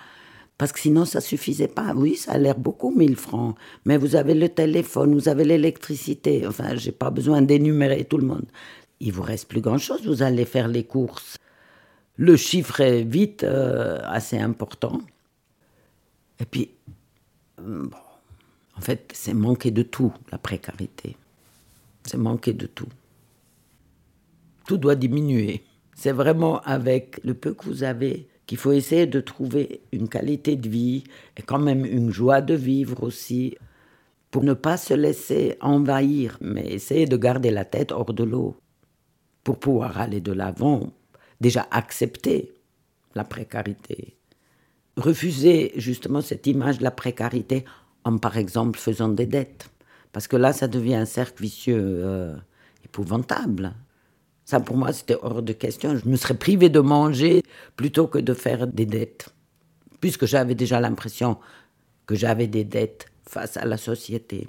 Parce 0.56 0.72
que 0.72 0.80
sinon, 0.80 1.04
ça 1.04 1.20
suffisait 1.20 1.68
pas. 1.68 1.92
Oui, 1.94 2.14
ça 2.14 2.32
a 2.32 2.38
l'air 2.38 2.56
beaucoup, 2.56 2.90
1000 2.90 3.16
francs. 3.16 3.54
Mais 3.84 3.98
vous 3.98 4.16
avez 4.16 4.32
le 4.32 4.48
téléphone, 4.48 5.12
vous 5.12 5.28
avez 5.28 5.44
l'électricité. 5.44 6.46
Enfin, 6.46 6.74
j'ai 6.76 6.92
pas 6.92 7.10
besoin 7.10 7.42
d'énumérer 7.42 8.04
tout 8.04 8.18
le 8.18 8.26
monde. 8.26 8.46
Il 9.00 9.12
vous 9.12 9.22
reste 9.22 9.48
plus 9.48 9.60
grand-chose. 9.60 10.06
Vous 10.06 10.22
allez 10.22 10.46
faire 10.46 10.68
les 10.68 10.84
courses. 10.84 11.36
Le 12.16 12.36
chiffre 12.36 12.80
est 12.80 13.02
vite 13.04 13.42
euh, 13.42 14.00
assez 14.04 14.38
important. 14.38 15.00
Et 16.38 16.44
puis, 16.44 16.70
euh, 17.60 17.86
bon, 17.86 17.96
en 18.76 18.80
fait, 18.80 19.10
c'est 19.14 19.34
manquer 19.34 19.70
de 19.70 19.82
tout, 19.82 20.12
la 20.30 20.38
précarité. 20.38 21.16
C'est 22.04 22.18
manquer 22.18 22.52
de 22.52 22.66
tout. 22.66 22.88
Tout 24.66 24.76
doit 24.76 24.94
diminuer. 24.94 25.64
C'est 25.94 26.12
vraiment 26.12 26.60
avec 26.62 27.20
le 27.24 27.34
peu 27.34 27.54
que 27.54 27.64
vous 27.64 27.82
avez 27.82 28.28
qu'il 28.46 28.58
faut 28.58 28.72
essayer 28.72 29.06
de 29.06 29.20
trouver 29.20 29.80
une 29.92 30.08
qualité 30.08 30.56
de 30.56 30.68
vie 30.68 31.04
et 31.36 31.42
quand 31.42 31.58
même 31.58 31.84
une 31.84 32.10
joie 32.10 32.40
de 32.40 32.54
vivre 32.54 33.02
aussi, 33.02 33.56
pour 34.30 34.42
ne 34.42 34.54
pas 34.54 34.76
se 34.76 34.94
laisser 34.94 35.56
envahir, 35.60 36.38
mais 36.40 36.66
essayer 36.66 37.06
de 37.06 37.16
garder 37.16 37.50
la 37.50 37.64
tête 37.64 37.92
hors 37.92 38.12
de 38.12 38.24
l'eau, 38.24 38.56
pour 39.44 39.58
pouvoir 39.58 39.98
aller 39.98 40.20
de 40.20 40.32
l'avant, 40.32 40.92
déjà 41.42 41.66
accepter 41.70 42.54
la 43.14 43.24
précarité, 43.24 44.16
refuser 44.96 45.72
justement 45.76 46.22
cette 46.22 46.46
image 46.46 46.78
de 46.78 46.84
la 46.84 46.90
précarité 46.90 47.64
en 48.04 48.16
par 48.16 48.38
exemple 48.38 48.78
faisant 48.78 49.08
des 49.08 49.26
dettes, 49.26 49.68
parce 50.12 50.28
que 50.28 50.36
là 50.36 50.52
ça 50.54 50.68
devient 50.68 50.94
un 50.94 51.04
cercle 51.04 51.42
vicieux 51.42 51.76
euh, 51.78 52.34
épouvantable. 52.84 53.74
Ça, 54.44 54.58
pour 54.60 54.76
moi, 54.76 54.92
c'était 54.92 55.16
hors 55.22 55.40
de 55.40 55.52
question. 55.52 55.96
Je 55.96 56.08
me 56.08 56.16
serais 56.16 56.34
privé 56.34 56.68
de 56.68 56.80
manger 56.80 57.42
plutôt 57.76 58.08
que 58.08 58.18
de 58.18 58.34
faire 58.34 58.66
des 58.66 58.86
dettes, 58.86 59.28
puisque 60.00 60.26
j'avais 60.26 60.56
déjà 60.56 60.80
l'impression 60.80 61.38
que 62.06 62.16
j'avais 62.16 62.48
des 62.48 62.64
dettes 62.64 63.06
face 63.26 63.56
à 63.56 63.64
la 63.64 63.76
société. 63.76 64.48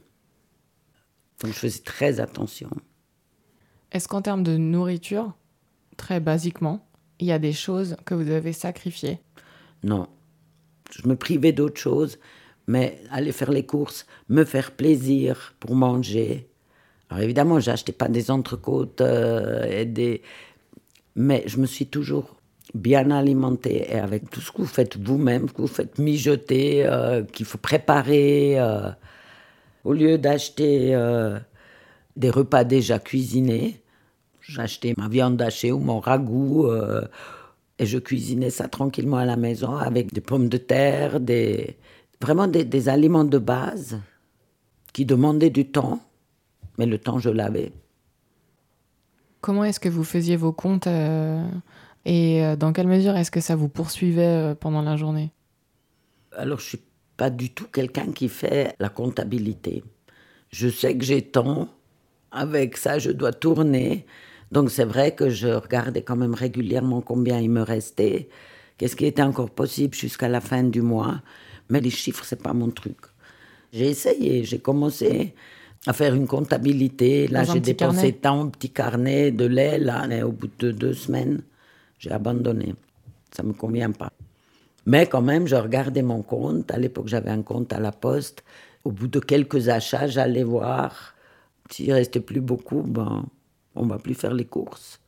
Donc 1.41 1.53
je 1.53 1.59
faisais 1.59 1.83
très 1.83 2.19
attention. 2.19 2.71
Est-ce 3.91 4.07
qu'en 4.07 4.23
termes 4.23 4.43
de 4.43 4.57
nourriture, 4.57 5.35
très 5.97 6.19
basiquement, 6.19 6.85
il 7.19 7.27
y 7.27 7.31
a 7.31 7.39
des 7.39 7.53
choses 7.53 7.95
que 8.05 8.13
vous 8.13 8.29
avez 8.31 8.53
sacrifiées 8.53 9.19
Non. 9.83 10.07
Je 10.91 11.07
me 11.07 11.15
privais 11.15 11.51
d'autres 11.51 11.79
choses, 11.79 12.19
mais 12.67 12.99
aller 13.11 13.31
faire 13.31 13.51
les 13.51 13.65
courses, 13.65 14.05
me 14.29 14.43
faire 14.45 14.71
plaisir 14.71 15.55
pour 15.59 15.75
manger, 15.75 16.49
alors 17.13 17.23
évidemment, 17.25 17.59
j'achetais 17.59 17.91
pas 17.91 18.07
des 18.07 18.31
entrecôtes 18.31 19.01
euh, 19.01 19.65
et 19.65 19.85
des... 19.85 20.23
Mais 21.15 21.43
je 21.45 21.57
me 21.59 21.67
suis 21.67 21.85
toujours 21.85 22.37
bien 22.73 23.11
alimentée 23.11 23.85
et 23.87 23.99
avec 23.99 24.31
tout 24.31 24.41
ce 24.41 24.51
que 24.51 24.63
vous 24.63 24.67
faites 24.67 24.97
vous-même, 24.97 25.47
que 25.47 25.61
vous 25.61 25.67
faites 25.67 25.99
mijoter, 25.99 26.83
euh, 26.87 27.21
qu'il 27.21 27.45
faut 27.45 27.59
préparer. 27.59 28.59
Euh, 28.59 28.89
Au 29.83 29.93
lieu 29.93 30.17
d'acheter 30.17 30.97
des 32.15 32.29
repas 32.31 32.63
déjà 32.63 32.97
cuisinés, 32.97 33.82
j'achetais 34.47 34.93
ma 34.97 35.07
viande 35.07 35.41
hachée 35.41 35.71
ou 35.71 35.79
mon 35.79 35.99
ragoût 35.99 36.67
euh, 36.67 37.01
et 37.79 37.85
je 37.85 37.97
cuisinais 37.97 38.49
ça 38.49 38.67
tranquillement 38.67 39.17
à 39.17 39.25
la 39.25 39.37
maison 39.37 39.75
avec 39.75 40.13
des 40.13 40.21
pommes 40.21 40.49
de 40.49 40.57
terre, 40.57 41.19
des, 41.19 41.77
vraiment 42.21 42.47
des, 42.47 42.89
aliments 42.89 43.23
de 43.23 43.37
base 43.37 43.99
qui 44.91 45.05
demandaient 45.05 45.49
du 45.49 45.65
temps, 45.65 45.99
mais 46.77 46.85
le 46.85 46.97
temps 46.97 47.19
je 47.19 47.29
l'avais. 47.29 47.71
Comment 49.41 49.63
est-ce 49.63 49.79
que 49.79 49.89
vous 49.89 50.03
faisiez 50.03 50.35
vos 50.35 50.53
comptes 50.53 50.87
euh, 50.87 51.45
et 52.05 52.43
euh, 52.43 52.55
dans 52.55 52.73
quelle 52.73 52.87
mesure 52.87 53.15
est-ce 53.15 53.31
que 53.31 53.41
ça 53.41 53.55
vous 53.55 53.69
poursuivait 53.69 54.55
pendant 54.59 54.81
la 54.81 54.97
journée? 54.97 55.31
Alors 56.33 56.59
je 56.59 56.65
suis 56.65 56.83
pas 57.17 57.29
du 57.29 57.53
tout 57.53 57.67
quelqu'un 57.67 58.11
qui 58.11 58.27
fait 58.27 58.75
la 58.79 58.89
comptabilité. 58.89 59.83
Je 60.51 60.67
sais 60.67 60.97
que 60.97 61.03
j'ai 61.03 61.21
temps, 61.21 61.69
avec 62.31 62.77
ça 62.77 62.99
je 62.99 63.11
dois 63.11 63.31
tourner. 63.31 64.05
Donc 64.53 64.69
c'est 64.69 64.85
vrai 64.85 65.15
que 65.15 65.31
je 65.31 65.47
regardais 65.47 66.03
quand 66.03 66.15
même 66.15 66.35
régulièrement 66.35 67.01
combien 67.01 67.39
il 67.39 67.49
me 67.49 67.63
restait, 67.63 68.29
qu'est-ce 68.77 68.95
qui 68.95 69.07
était 69.07 69.23
encore 69.23 69.49
possible 69.49 69.95
jusqu'à 69.95 70.29
la 70.29 70.41
fin 70.41 70.61
du 70.61 70.83
mois. 70.83 71.21
Mais 71.69 71.81
les 71.81 71.89
chiffres, 71.89 72.23
c'est 72.23 72.43
pas 72.43 72.53
mon 72.53 72.69
truc. 72.69 72.97
J'ai 73.71 73.89
essayé, 73.89 74.43
j'ai 74.43 74.59
commencé 74.59 75.33
à 75.87 75.93
faire 75.93 76.13
une 76.13 76.27
comptabilité. 76.27 77.27
Là, 77.27 77.45
j'ai 77.45 77.61
dépensé 77.61 78.13
tant, 78.13 78.47
petit 78.49 78.69
carnet 78.69 79.31
de 79.31 79.45
lait, 79.45 79.79
là, 79.79 80.05
et 80.11 80.21
au 80.21 80.31
bout 80.31 80.51
de 80.59 80.69
deux 80.69 80.93
semaines, 80.93 81.41
j'ai 81.97 82.11
abandonné. 82.11 82.75
Ça 83.35 83.41
me 83.41 83.53
convient 83.53 83.91
pas. 83.91 84.11
Mais 84.85 85.07
quand 85.07 85.23
même, 85.23 85.47
je 85.47 85.55
regardais 85.55 86.03
mon 86.03 86.21
compte. 86.21 86.69
À 86.69 86.77
l'époque, 86.77 87.07
j'avais 87.07 87.31
un 87.31 87.41
compte 87.41 87.73
à 87.73 87.79
la 87.79 87.91
poste. 87.91 88.43
Au 88.83 88.91
bout 88.91 89.07
de 89.07 89.19
quelques 89.19 89.69
achats, 89.69 90.05
j'allais 90.05 90.43
voir. 90.43 91.15
S'il 91.71 91.91
restait 91.91 92.19
plus 92.19 92.41
beaucoup, 92.41 92.83
ben, 92.83 93.25
on 93.75 93.85
va 93.85 93.97
plus 93.97 94.13
faire 94.13 94.33
les 94.33 94.45
courses. 94.45 94.99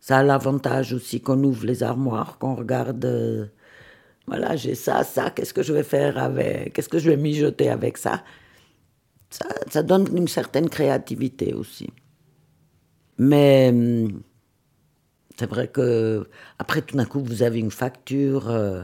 Ça 0.00 0.18
a 0.18 0.22
l'avantage 0.22 0.92
aussi 0.92 1.20
qu'on 1.20 1.42
ouvre 1.44 1.66
les 1.66 1.82
armoires, 1.82 2.38
qu'on 2.38 2.54
regarde 2.54 3.04
euh, 3.04 3.46
voilà, 4.26 4.56
j'ai 4.56 4.74
ça, 4.74 5.04
ça, 5.04 5.30
qu'est-ce 5.30 5.52
que 5.52 5.62
je 5.62 5.72
vais 5.72 5.82
faire 5.82 6.18
avec, 6.18 6.72
qu'est-ce 6.72 6.88
que 6.88 6.98
je 6.98 7.10
vais 7.10 7.16
mijoter 7.16 7.68
avec 7.70 7.98
ça. 7.98 8.22
ça 9.30 9.46
Ça 9.70 9.82
donne 9.82 10.08
une 10.16 10.28
certaine 10.28 10.68
créativité 10.68 11.52
aussi. 11.54 11.90
Mais 13.18 13.70
hum, 13.70 14.22
c'est 15.38 15.46
vrai 15.48 15.68
que 15.68 16.26
après 16.58 16.82
tout 16.82 16.96
d'un 16.96 17.04
coup 17.04 17.20
vous 17.22 17.42
avez 17.42 17.58
une 17.58 17.70
facture 17.70 18.50
euh, 18.50 18.82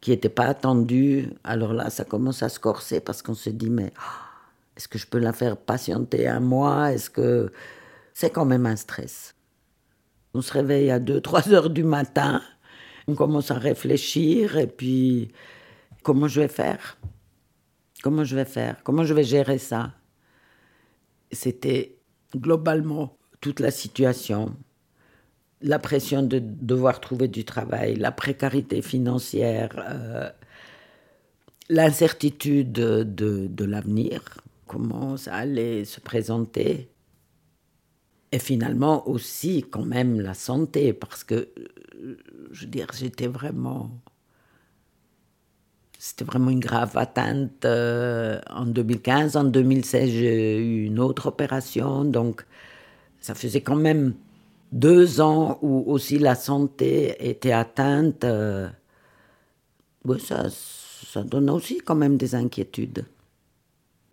qui 0.00 0.10
n'était 0.10 0.28
pas 0.28 0.46
attendue, 0.46 1.30
alors 1.44 1.72
là 1.72 1.90
ça 1.90 2.04
commence 2.04 2.42
à 2.42 2.48
se 2.48 2.60
corser 2.60 3.00
parce 3.00 3.22
qu'on 3.22 3.34
se 3.34 3.50
dit 3.50 3.70
mais 3.70 3.92
oh, 3.98 4.24
est-ce 4.76 4.88
que 4.88 4.98
je 4.98 5.06
peux 5.06 5.18
la 5.18 5.32
faire 5.32 5.56
patienter 5.56 6.28
un 6.28 6.40
mois? 6.40 6.92
Est-ce 6.92 7.10
que 7.10 7.52
c'est 8.14 8.30
quand 8.30 8.46
même 8.46 8.64
un 8.64 8.76
stress. 8.76 9.34
On 10.32 10.40
se 10.40 10.52
réveille 10.52 10.90
à 10.90 10.98
2-3 10.98 11.52
heures 11.52 11.70
du 11.70 11.84
matin 11.84 12.40
on 13.06 13.14
commence 13.14 13.50
à 13.50 13.54
réfléchir 13.54 14.56
et 14.56 14.66
puis 14.66 15.30
comment 16.02 16.28
je 16.28 16.40
vais 16.40 16.48
faire? 16.48 16.98
Comment 18.02 18.24
je 18.24 18.36
vais 18.36 18.44
faire? 18.44 18.82
Comment 18.82 19.04
je 19.04 19.14
vais 19.14 19.24
gérer 19.24 19.58
ça? 19.58 19.92
C'était 21.30 21.96
globalement 22.34 23.16
toute 23.40 23.60
la 23.60 23.70
situation, 23.70 24.56
la 25.60 25.78
pression 25.78 26.22
de 26.22 26.38
devoir 26.40 27.00
trouver 27.00 27.28
du 27.28 27.44
travail, 27.44 27.96
la 27.96 28.12
précarité 28.12 28.82
financière, 28.82 29.70
euh, 29.78 30.30
l'incertitude 31.68 32.72
de, 32.72 33.02
de 33.04 33.64
l'avenir, 33.64 34.22
comment 34.66 35.16
ça 35.16 35.34
allait 35.34 35.84
se 35.84 36.00
présenter. 36.00 36.88
Et 38.34 38.40
finalement 38.40 39.08
aussi 39.08 39.62
quand 39.62 39.84
même 39.84 40.20
la 40.20 40.34
santé, 40.34 40.92
parce 40.92 41.22
que 41.22 41.50
je 42.50 42.64
veux 42.64 42.66
dire, 42.66 42.88
j'étais 42.92 43.28
vraiment. 43.28 43.92
C'était 46.00 46.24
vraiment 46.24 46.50
une 46.50 46.58
grave 46.58 46.96
atteinte 46.96 47.64
euh, 47.64 48.40
en 48.50 48.66
2015. 48.66 49.36
En 49.36 49.44
2016, 49.44 50.10
j'ai 50.10 50.58
eu 50.58 50.86
une 50.86 50.98
autre 50.98 51.28
opération. 51.28 52.04
Donc, 52.04 52.44
ça 53.20 53.36
faisait 53.36 53.60
quand 53.60 53.76
même 53.76 54.14
deux 54.72 55.20
ans 55.20 55.60
où 55.62 55.84
aussi 55.86 56.18
la 56.18 56.34
santé 56.34 57.14
était 57.20 57.52
atteinte. 57.52 58.24
Euh, 58.24 58.68
ça, 60.18 60.46
ça 60.50 61.22
donne 61.22 61.50
aussi 61.50 61.78
quand 61.78 61.94
même 61.94 62.16
des 62.16 62.34
inquiétudes. 62.34 63.04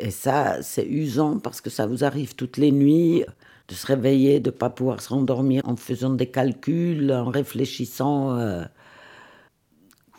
Et 0.01 0.09
ça, 0.09 0.63
c'est 0.63 0.85
usant 0.85 1.37
parce 1.37 1.61
que 1.61 1.69
ça 1.69 1.85
vous 1.85 2.03
arrive 2.03 2.33
toutes 2.33 2.57
les 2.57 2.71
nuits 2.71 3.23
de 3.67 3.75
se 3.75 3.85
réveiller, 3.85 4.39
de 4.39 4.49
ne 4.49 4.55
pas 4.55 4.71
pouvoir 4.71 4.99
se 4.99 5.09
rendormir 5.09 5.61
en 5.65 5.75
faisant 5.75 6.09
des 6.09 6.25
calculs, 6.25 7.11
en 7.11 7.29
réfléchissant 7.29 8.35
euh, 8.35 8.63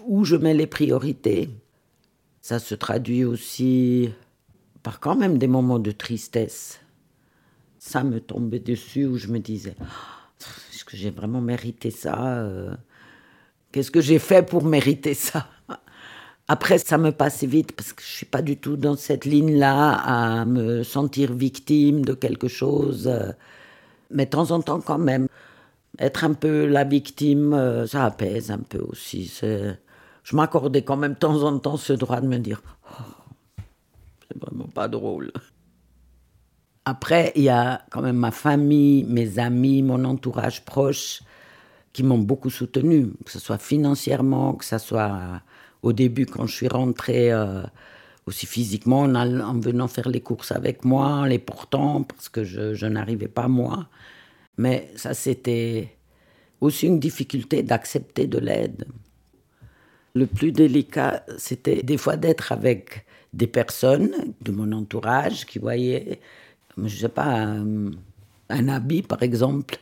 où 0.06 0.24
je 0.24 0.36
mets 0.36 0.54
les 0.54 0.68
priorités. 0.68 1.50
Ça 2.42 2.60
se 2.60 2.76
traduit 2.76 3.24
aussi 3.24 4.10
par 4.84 5.00
quand 5.00 5.16
même 5.16 5.36
des 5.36 5.48
moments 5.48 5.80
de 5.80 5.90
tristesse. 5.90 6.80
Ça 7.80 8.04
me 8.04 8.20
tombait 8.20 8.60
dessus 8.60 9.06
où 9.06 9.16
je 9.16 9.26
me 9.26 9.40
disais, 9.40 9.74
oh, 9.80 10.44
est-ce 10.72 10.84
que 10.84 10.96
j'ai 10.96 11.10
vraiment 11.10 11.40
mérité 11.40 11.90
ça 11.90 12.36
euh, 12.38 12.72
Qu'est-ce 13.72 13.90
que 13.90 14.00
j'ai 14.00 14.20
fait 14.20 14.46
pour 14.46 14.62
mériter 14.62 15.14
ça? 15.14 15.48
Après, 16.52 16.76
ça 16.76 16.98
me 16.98 17.12
passe 17.12 17.44
vite 17.44 17.72
parce 17.72 17.94
que 17.94 18.02
je 18.02 18.08
suis 18.08 18.26
pas 18.26 18.42
du 18.42 18.58
tout 18.58 18.76
dans 18.76 18.94
cette 18.94 19.24
ligne-là 19.24 19.94
à 19.94 20.44
me 20.44 20.82
sentir 20.82 21.32
victime 21.32 22.04
de 22.04 22.12
quelque 22.12 22.46
chose. 22.46 23.10
Mais 24.10 24.26
de 24.26 24.30
temps 24.30 24.50
en 24.50 24.60
temps, 24.60 24.82
quand 24.82 24.98
même, 24.98 25.28
être 25.98 26.24
un 26.24 26.34
peu 26.34 26.66
la 26.66 26.84
victime, 26.84 27.54
euh, 27.54 27.86
ça 27.86 28.04
apaise 28.04 28.50
un 28.50 28.58
peu 28.58 28.80
aussi. 28.80 29.32
Je 29.40 30.36
m'accordais 30.36 30.82
quand 30.82 30.98
même 30.98 31.14
de 31.14 31.18
temps 31.18 31.42
en 31.42 31.58
temps 31.58 31.78
ce 31.78 31.94
droit 31.94 32.20
de 32.20 32.26
me 32.26 32.36
dire 32.36 32.60
oh, 32.90 33.04
c'est 34.28 34.38
vraiment 34.38 34.68
pas 34.68 34.88
drôle. 34.88 35.32
Après, 36.84 37.32
il 37.34 37.44
y 37.44 37.48
a 37.48 37.80
quand 37.90 38.02
même 38.02 38.18
ma 38.18 38.30
famille, 38.30 39.04
mes 39.04 39.38
amis, 39.38 39.82
mon 39.82 40.04
entourage 40.04 40.66
proche 40.66 41.22
qui 41.94 42.02
m'ont 42.02 42.18
beaucoup 42.18 42.50
soutenu, 42.50 43.10
que 43.24 43.30
ce 43.30 43.38
soit 43.38 43.56
financièrement, 43.56 44.52
que 44.52 44.66
ce 44.66 44.76
soit 44.76 45.40
au 45.82 45.92
début, 45.92 46.26
quand 46.26 46.46
je 46.46 46.54
suis 46.54 46.68
rentrée, 46.68 47.32
euh, 47.32 47.62
aussi 48.26 48.46
physiquement, 48.46 49.02
en, 49.02 49.58
venant 49.60 49.88
faire 49.88 50.08
les 50.08 50.20
courses 50.20 50.52
avec 50.52 50.84
moi, 50.84 51.06
en 51.06 51.24
les 51.24 51.38
portant, 51.38 52.04
parce 52.04 52.28
que 52.28 52.44
je, 52.44 52.86
n'arrivais 52.86 53.28
pas 53.28 53.48
moi. 53.48 53.88
Mais 54.58 54.90
ça, 54.96 55.14
c'était 55.14 55.96
aussi 56.60 56.86
une 56.86 57.00
difficulté 57.00 57.62
d'accepter 57.62 58.26
de 58.26 58.38
l'aide. 58.38 58.86
Le 60.14 60.26
plus 60.26 60.52
délicat, 60.52 61.24
c'était 61.38 61.82
des 61.82 61.96
fois 61.96 62.16
d'être 62.16 62.52
avec 62.52 63.06
des 63.32 63.46
personnes 63.46 64.34
de 64.42 64.52
mon 64.52 64.70
entourage 64.72 65.46
qui 65.46 65.58
voyaient, 65.58 66.20
je 66.76 66.82
ne 66.82 66.88
sais 66.88 67.08
pas, 67.08 67.24
un, 67.24 67.90
un, 68.50 68.68
habit 68.68 69.02
par 69.02 69.22
exemple, 69.22 69.78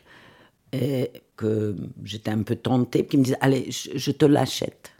et 0.71 1.11
que 1.35 1.75
j'étais 2.03 2.31
un 2.31 2.43
peu 2.43 2.55
tentée, 2.55 3.05
qui 3.05 3.17
me 3.17 3.23
disaient 3.23 3.37
Allez, 3.41 3.69
je 3.69 4.11
te 4.11 4.25
l'achète 4.25 4.93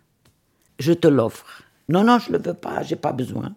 je 0.81 0.93
te 0.93 1.07
l'offre. 1.07 1.63
Non, 1.89 2.03
non, 2.03 2.19
je 2.19 2.31
ne 2.31 2.37
le 2.37 2.43
veux 2.43 2.53
pas, 2.53 2.83
j'ai 2.83 2.95
pas 2.95 3.11
besoin. 3.11 3.53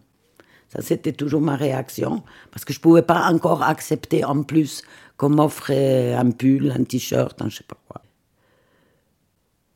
Ça, 0.68 0.82
c'était 0.82 1.12
toujours 1.12 1.40
ma 1.40 1.56
réaction, 1.56 2.22
parce 2.50 2.64
que 2.64 2.72
je 2.72 2.78
ne 2.78 2.82
pouvais 2.82 3.02
pas 3.02 3.28
encore 3.30 3.62
accepter 3.62 4.24
en 4.24 4.42
plus 4.42 4.82
qu'on 5.16 5.30
m'offre 5.30 5.70
un 5.70 6.30
pull, 6.30 6.72
un 6.72 6.82
t-shirt, 6.82 7.40
un 7.40 7.48
je 7.48 7.58
sais 7.58 7.64
pas 7.64 7.78
quoi. 7.88 8.02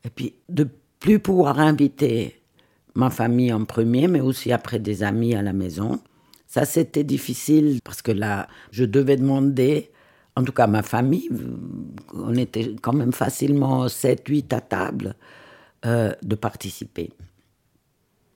Et 0.03 0.09
puis, 0.09 0.35
de 0.49 0.67
plus 0.99 1.19
pouvoir 1.19 1.59
inviter 1.59 2.41
ma 2.95 3.09
famille 3.09 3.53
en 3.53 3.63
premier, 3.63 4.07
mais 4.07 4.19
aussi 4.19 4.51
après 4.51 4.79
des 4.79 5.03
amis 5.03 5.35
à 5.35 5.41
la 5.41 5.53
maison, 5.53 5.99
ça, 6.47 6.65
c'était 6.65 7.03
difficile, 7.03 7.79
parce 7.83 8.01
que 8.01 8.11
là, 8.11 8.47
je 8.71 8.83
devais 8.83 9.15
demander, 9.15 9.91
en 10.35 10.43
tout 10.43 10.51
cas 10.51 10.67
ma 10.67 10.81
famille, 10.81 11.29
on 12.13 12.35
était 12.35 12.75
quand 12.81 12.93
même 12.93 13.13
facilement 13.13 13.85
7-8 13.85 14.53
à 14.53 14.59
table, 14.59 15.15
euh, 15.85 16.11
de 16.23 16.35
participer 16.35 17.11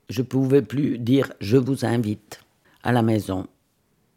je 0.08 0.20
ne 0.20 0.26
pouvais 0.26 0.62
plus 0.62 0.98
dire 0.98 1.32
je 1.40 1.56
vous 1.56 1.84
invite 1.84 2.40
à 2.82 2.92
la 2.92 3.02
maison. 3.02 3.46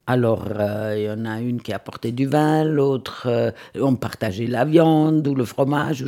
Alors, 0.09 0.45
euh, 0.49 0.95
il 0.97 1.03
y 1.03 1.09
en 1.09 1.25
a 1.25 1.41
une 1.41 1.61
qui 1.61 1.73
apportait 1.73 2.13
du 2.13 2.27
vin, 2.27 2.63
l'autre, 2.63 3.27
euh, 3.27 3.51
on 3.75 3.95
partageait 3.95 4.47
la 4.47 4.63
viande 4.63 5.27
ou 5.27 5.35
le 5.35 5.43
fromage. 5.43 6.05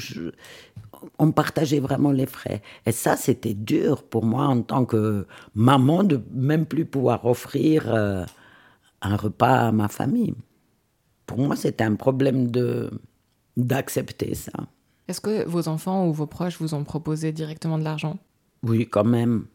on 1.18 1.32
partageait 1.32 1.82
vraiment 1.82 2.12
les 2.12 2.26
frais. 2.26 2.62
Et 2.86 2.94
ça, 2.94 3.18
c'était 3.18 3.54
dur 3.54 4.04
pour 4.04 4.24
moi 4.24 4.46
en 4.46 4.62
tant 4.62 4.86
que 4.86 5.28
maman 5.54 6.06
de 6.06 6.22
même 6.32 6.66
plus 6.66 6.86
pouvoir 6.86 7.26
offrir 7.26 7.94
euh, 7.94 8.24
un 9.02 9.18
repas 9.18 9.68
à 9.68 9.72
ma 9.74 9.90
famille. 9.90 10.34
Pour 11.26 11.40
moi, 11.40 11.58
c'était 11.58 11.84
un 11.84 11.96
problème 11.96 12.50
de 12.50 12.90
d'accepter 13.58 14.36
ça. 14.36 14.54
Est-ce 15.10 15.20
que 15.20 15.46
vos 15.46 15.68
enfants 15.68 16.08
ou 16.08 16.14
vos 16.14 16.28
proches 16.28 16.58
vous 16.60 16.74
ont 16.74 16.86
proposé 16.86 17.34
directement 17.34 17.78
de 17.78 17.84
l'argent? 17.84 18.18
Oui, 18.64 18.88
quand 18.88 19.04
même 19.04 19.46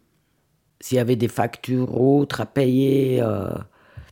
s'il 0.84 0.96
y 0.96 1.00
avait 1.00 1.16
des 1.16 1.28
factures 1.28 1.98
autres 1.98 2.42
à 2.42 2.44
payer, 2.44 3.22
euh, 3.22 3.48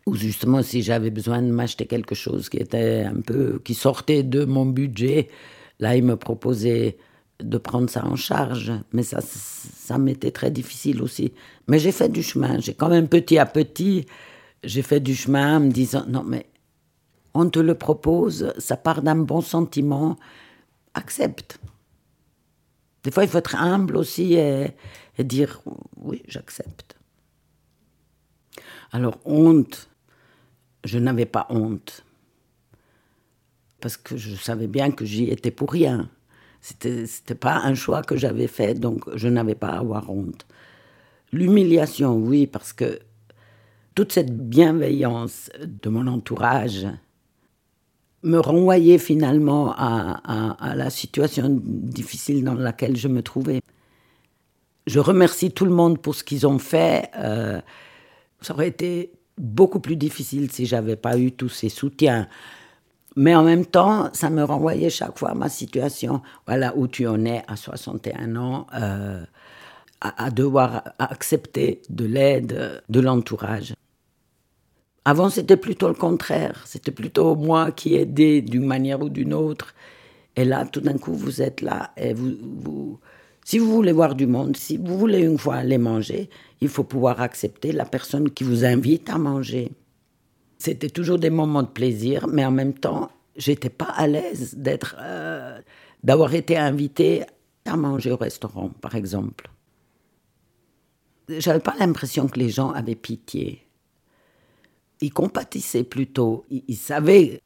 ou 0.06 0.14
justement 0.14 0.62
si 0.62 0.80
j'avais 0.80 1.10
besoin 1.10 1.42
de 1.42 1.52
m'acheter 1.52 1.84
quelque 1.84 2.14
chose 2.14 2.48
qui 2.48 2.56
était 2.56 3.04
un 3.04 3.20
peu, 3.20 3.60
qui 3.62 3.74
sortait 3.74 4.22
de 4.22 4.46
mon 4.46 4.64
budget, 4.64 5.28
là 5.80 5.96
il 5.96 6.02
me 6.02 6.16
proposait 6.16 6.96
de 7.40 7.58
prendre 7.58 7.90
ça 7.90 8.06
en 8.06 8.16
charge, 8.16 8.72
mais 8.94 9.02
ça, 9.02 9.20
ça 9.20 9.98
m'était 9.98 10.30
très 10.30 10.50
difficile 10.50 11.02
aussi. 11.02 11.34
Mais 11.68 11.78
j'ai 11.78 11.92
fait 11.92 12.08
du 12.08 12.22
chemin, 12.22 12.58
j'ai 12.58 12.72
quand 12.72 12.88
même 12.88 13.06
petit 13.06 13.36
à 13.36 13.44
petit, 13.44 14.06
j'ai 14.64 14.80
fait 14.80 15.00
du 15.00 15.14
chemin 15.14 15.58
en 15.58 15.60
me 15.60 15.70
disant, 15.70 16.06
non 16.08 16.24
mais 16.26 16.46
on 17.34 17.50
te 17.50 17.58
le 17.58 17.74
propose, 17.74 18.50
ça 18.56 18.78
part 18.78 19.02
d'un 19.02 19.16
bon 19.16 19.42
sentiment, 19.42 20.16
accepte. 20.94 21.58
Des 23.04 23.10
fois, 23.10 23.24
il 23.24 23.28
faut 23.28 23.38
être 23.38 23.56
humble 23.56 23.96
aussi 23.96 24.38
dire 25.18 25.62
oui, 25.96 26.22
j'accepte. 26.26 26.96
Alors, 28.92 29.18
honte, 29.24 29.88
je 30.84 30.98
n'avais 30.98 31.26
pas 31.26 31.46
honte. 31.50 32.04
Parce 33.80 33.96
que 33.96 34.16
je 34.16 34.34
savais 34.36 34.66
bien 34.66 34.90
que 34.90 35.04
j'y 35.04 35.24
étais 35.24 35.50
pour 35.50 35.72
rien. 35.72 36.08
C'était, 36.60 37.02
n'était 37.02 37.34
pas 37.34 37.56
un 37.56 37.74
choix 37.74 38.02
que 38.02 38.16
j'avais 38.16 38.46
fait, 38.46 38.74
donc 38.74 39.04
je 39.16 39.28
n'avais 39.28 39.54
pas 39.56 39.70
à 39.70 39.78
avoir 39.78 40.10
honte. 40.10 40.46
L'humiliation, 41.32 42.14
oui, 42.16 42.46
parce 42.46 42.72
que 42.72 43.00
toute 43.94 44.12
cette 44.12 44.36
bienveillance 44.48 45.50
de 45.60 45.88
mon 45.88 46.06
entourage, 46.06 46.86
me 48.22 48.38
renvoyer 48.38 48.98
finalement 48.98 49.74
à, 49.76 50.74
la 50.76 50.90
situation 50.90 51.48
difficile 51.50 52.44
dans 52.44 52.54
laquelle 52.54 52.96
je 52.96 53.08
me 53.08 53.22
trouvais. 53.22 53.60
Je 54.86 54.98
remercie 54.98 55.52
tout 55.52 55.64
le 55.64 55.70
monde 55.70 56.00
pour 56.00 56.14
ce 56.14 56.24
qu'ils 56.24 56.46
ont 56.46 56.58
fait. 56.58 57.10
Euh, 57.16 57.60
ça 58.40 58.54
aurait 58.54 58.68
été 58.68 59.12
beaucoup 59.38 59.80
plus 59.80 59.96
difficile 59.96 60.50
si 60.50 60.66
j'avais 60.66 60.96
pas 60.96 61.18
eu 61.18 61.32
tous 61.32 61.48
ces 61.48 61.68
soutiens. 61.68 62.28
Mais 63.14 63.34
en 63.34 63.42
même 63.42 63.66
temps, 63.66 64.10
ça 64.12 64.30
me 64.30 64.42
renvoyait 64.42 64.90
chaque 64.90 65.18
fois 65.18 65.30
à 65.30 65.34
ma 65.34 65.48
situation. 65.48 66.22
Voilà 66.46 66.76
où 66.76 66.88
tu 66.88 67.06
en 67.06 67.24
es 67.24 67.42
à 67.46 67.56
61 67.56 68.36
ans, 68.36 68.66
euh, 68.74 69.22
à, 70.00 70.30
devoir 70.30 70.82
accepter 70.98 71.82
de 71.90 72.04
l'aide 72.04 72.82
de 72.88 73.00
l'entourage. 73.00 73.74
Avant, 75.04 75.30
c'était 75.30 75.56
plutôt 75.56 75.88
le 75.88 75.94
contraire. 75.94 76.62
C'était 76.66 76.92
plutôt 76.92 77.36
moi 77.36 77.70
qui 77.70 77.94
aidais 77.96 78.40
d'une 78.40 78.66
manière 78.66 79.00
ou 79.02 79.08
d'une 79.08 79.34
autre. 79.34 79.74
Et 80.34 80.44
là, 80.44 80.64
tout 80.64 80.80
d'un 80.80 80.96
coup, 80.96 81.14
vous 81.14 81.42
êtes 81.42 81.60
là 81.60 81.92
et 81.96 82.14
vous, 82.14 82.32
vous, 82.40 83.00
si 83.44 83.58
vous 83.58 83.70
voulez 83.70 83.92
voir 83.92 84.14
du 84.14 84.26
monde, 84.26 84.56
si 84.56 84.76
vous 84.76 84.98
voulez 84.98 85.20
une 85.20 85.38
fois 85.38 85.56
aller 85.56 85.78
manger, 85.78 86.30
il 86.60 86.68
faut 86.68 86.84
pouvoir 86.84 87.20
accepter 87.20 87.72
la 87.72 87.84
personne 87.84 88.30
qui 88.30 88.44
vous 88.44 88.64
invite 88.64 89.10
à 89.10 89.18
manger. 89.18 89.72
C'était 90.58 90.90
toujours 90.90 91.18
des 91.18 91.30
moments 91.30 91.62
de 91.62 91.68
plaisir, 91.68 92.28
mais 92.28 92.44
en 92.44 92.52
même 92.52 92.74
temps, 92.74 93.10
j'étais 93.36 93.70
pas 93.70 93.92
à 93.96 94.06
l'aise 94.06 94.54
d'être, 94.56 94.96
euh, 95.00 95.60
d'avoir 96.04 96.34
été 96.34 96.56
invité 96.56 97.24
à 97.64 97.76
manger 97.76 98.12
au 98.12 98.16
restaurant, 98.16 98.70
par 98.80 98.94
exemple. 98.94 99.50
J'avais 101.28 101.60
pas 101.60 101.74
l'impression 101.78 102.28
que 102.28 102.38
les 102.38 102.50
gens 102.50 102.70
avaient 102.70 102.94
pitié 102.94 103.66
il 105.02 105.12
compatissait 105.12 105.84
plutôt. 105.84 106.46
Il, 106.50 106.76
savait, 106.76 107.42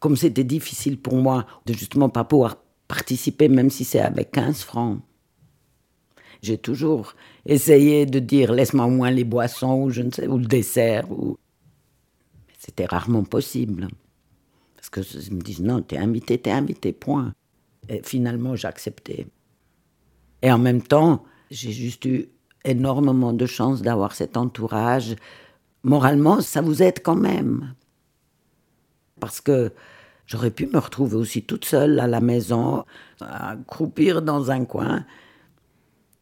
comme 0.00 0.16
c'était 0.16 0.44
difficile 0.44 0.98
pour 0.98 1.16
moi 1.16 1.46
de 1.66 1.72
justement 1.72 2.08
pas 2.08 2.24
pouvoir 2.24 2.56
participer, 2.88 3.48
même 3.48 3.70
si 3.70 3.84
c'est 3.84 4.00
avec 4.00 4.32
15 4.32 4.62
francs. 4.62 5.00
J'ai 6.44 6.58
toujours 6.58 7.14
essayé 7.46 8.06
de 8.06 8.18
dire 8.18 8.52
laisse-moi 8.52 8.86
au 8.86 8.90
moins 8.90 9.10
les 9.10 9.24
boissons 9.24 9.82
ou 9.82 9.90
je 9.90 10.02
ne 10.02 10.10
sais 10.10 10.26
ou 10.26 10.38
le 10.38 10.46
dessert 10.46 11.10
ou 11.10 11.38
c'était 12.58 12.86
rarement 12.86 13.24
possible 13.24 13.88
parce 14.76 14.90
que 14.90 15.02
je 15.02 15.30
me 15.30 15.40
disent 15.40 15.60
non 15.60 15.82
t'es 15.82 15.98
invité 15.98 16.38
t'es 16.38 16.50
invité 16.50 16.92
point 16.92 17.32
et 17.88 18.00
finalement 18.02 18.56
j'acceptais 18.56 19.26
et 20.42 20.50
en 20.52 20.58
même 20.58 20.82
temps 20.82 21.24
j'ai 21.50 21.72
juste 21.72 22.04
eu 22.04 22.28
énormément 22.64 23.32
de 23.32 23.46
chance 23.46 23.82
d'avoir 23.82 24.14
cet 24.14 24.36
entourage 24.36 25.16
moralement, 25.84 26.40
ça 26.40 26.60
vous 26.60 26.82
aide 26.82 27.00
quand 27.02 27.14
même. 27.14 27.74
Parce 29.20 29.40
que 29.40 29.72
j'aurais 30.26 30.50
pu 30.50 30.66
me 30.66 30.78
retrouver 30.78 31.16
aussi 31.16 31.42
toute 31.42 31.64
seule 31.64 32.00
à 32.00 32.08
la 32.08 32.20
maison, 32.20 32.84
à 33.20 33.54
croupir 33.66 34.22
dans 34.22 34.50
un 34.50 34.64
coin. 34.64 35.04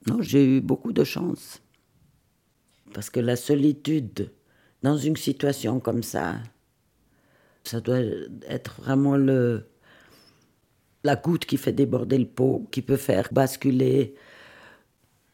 Non, 0.07 0.21
j'ai 0.21 0.45
eu 0.57 0.61
beaucoup 0.61 0.93
de 0.93 1.05
chance. 1.05 1.61
Parce 2.95 3.11
que 3.11 3.21
la 3.21 3.37
solitude, 3.37 4.31
dans 4.83 4.97
une 4.97 5.17
situation 5.17 5.81
comme 5.81 6.03
ça, 6.03 6.37
ça 7.65 7.81
doit 7.81 8.01
être 8.49 8.81
vraiment 8.81 9.17
le, 9.17 9.67
la 11.05 11.17
goutte 11.17 11.47
qui 11.47 11.57
fait 11.57 11.73
déborder 11.73 12.19
le 12.19 12.27
pot, 12.27 12.67
qui 12.71 12.83
peut 12.83 12.97
faire 12.97 13.29
basculer 13.33 14.15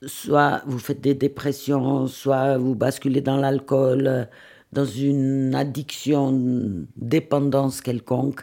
soit 0.07 0.63
vous 0.67 0.79
faites 0.79 1.01
des 1.01 1.15
dépressions, 1.15 2.07
soit 2.07 2.59
vous 2.59 2.75
basculez 2.75 3.21
dans 3.21 3.37
l'alcool, 3.37 4.29
dans 4.73 4.85
une 4.85 5.55
addiction, 5.55 6.87
dépendance 6.97 7.81
quelconque, 7.81 8.43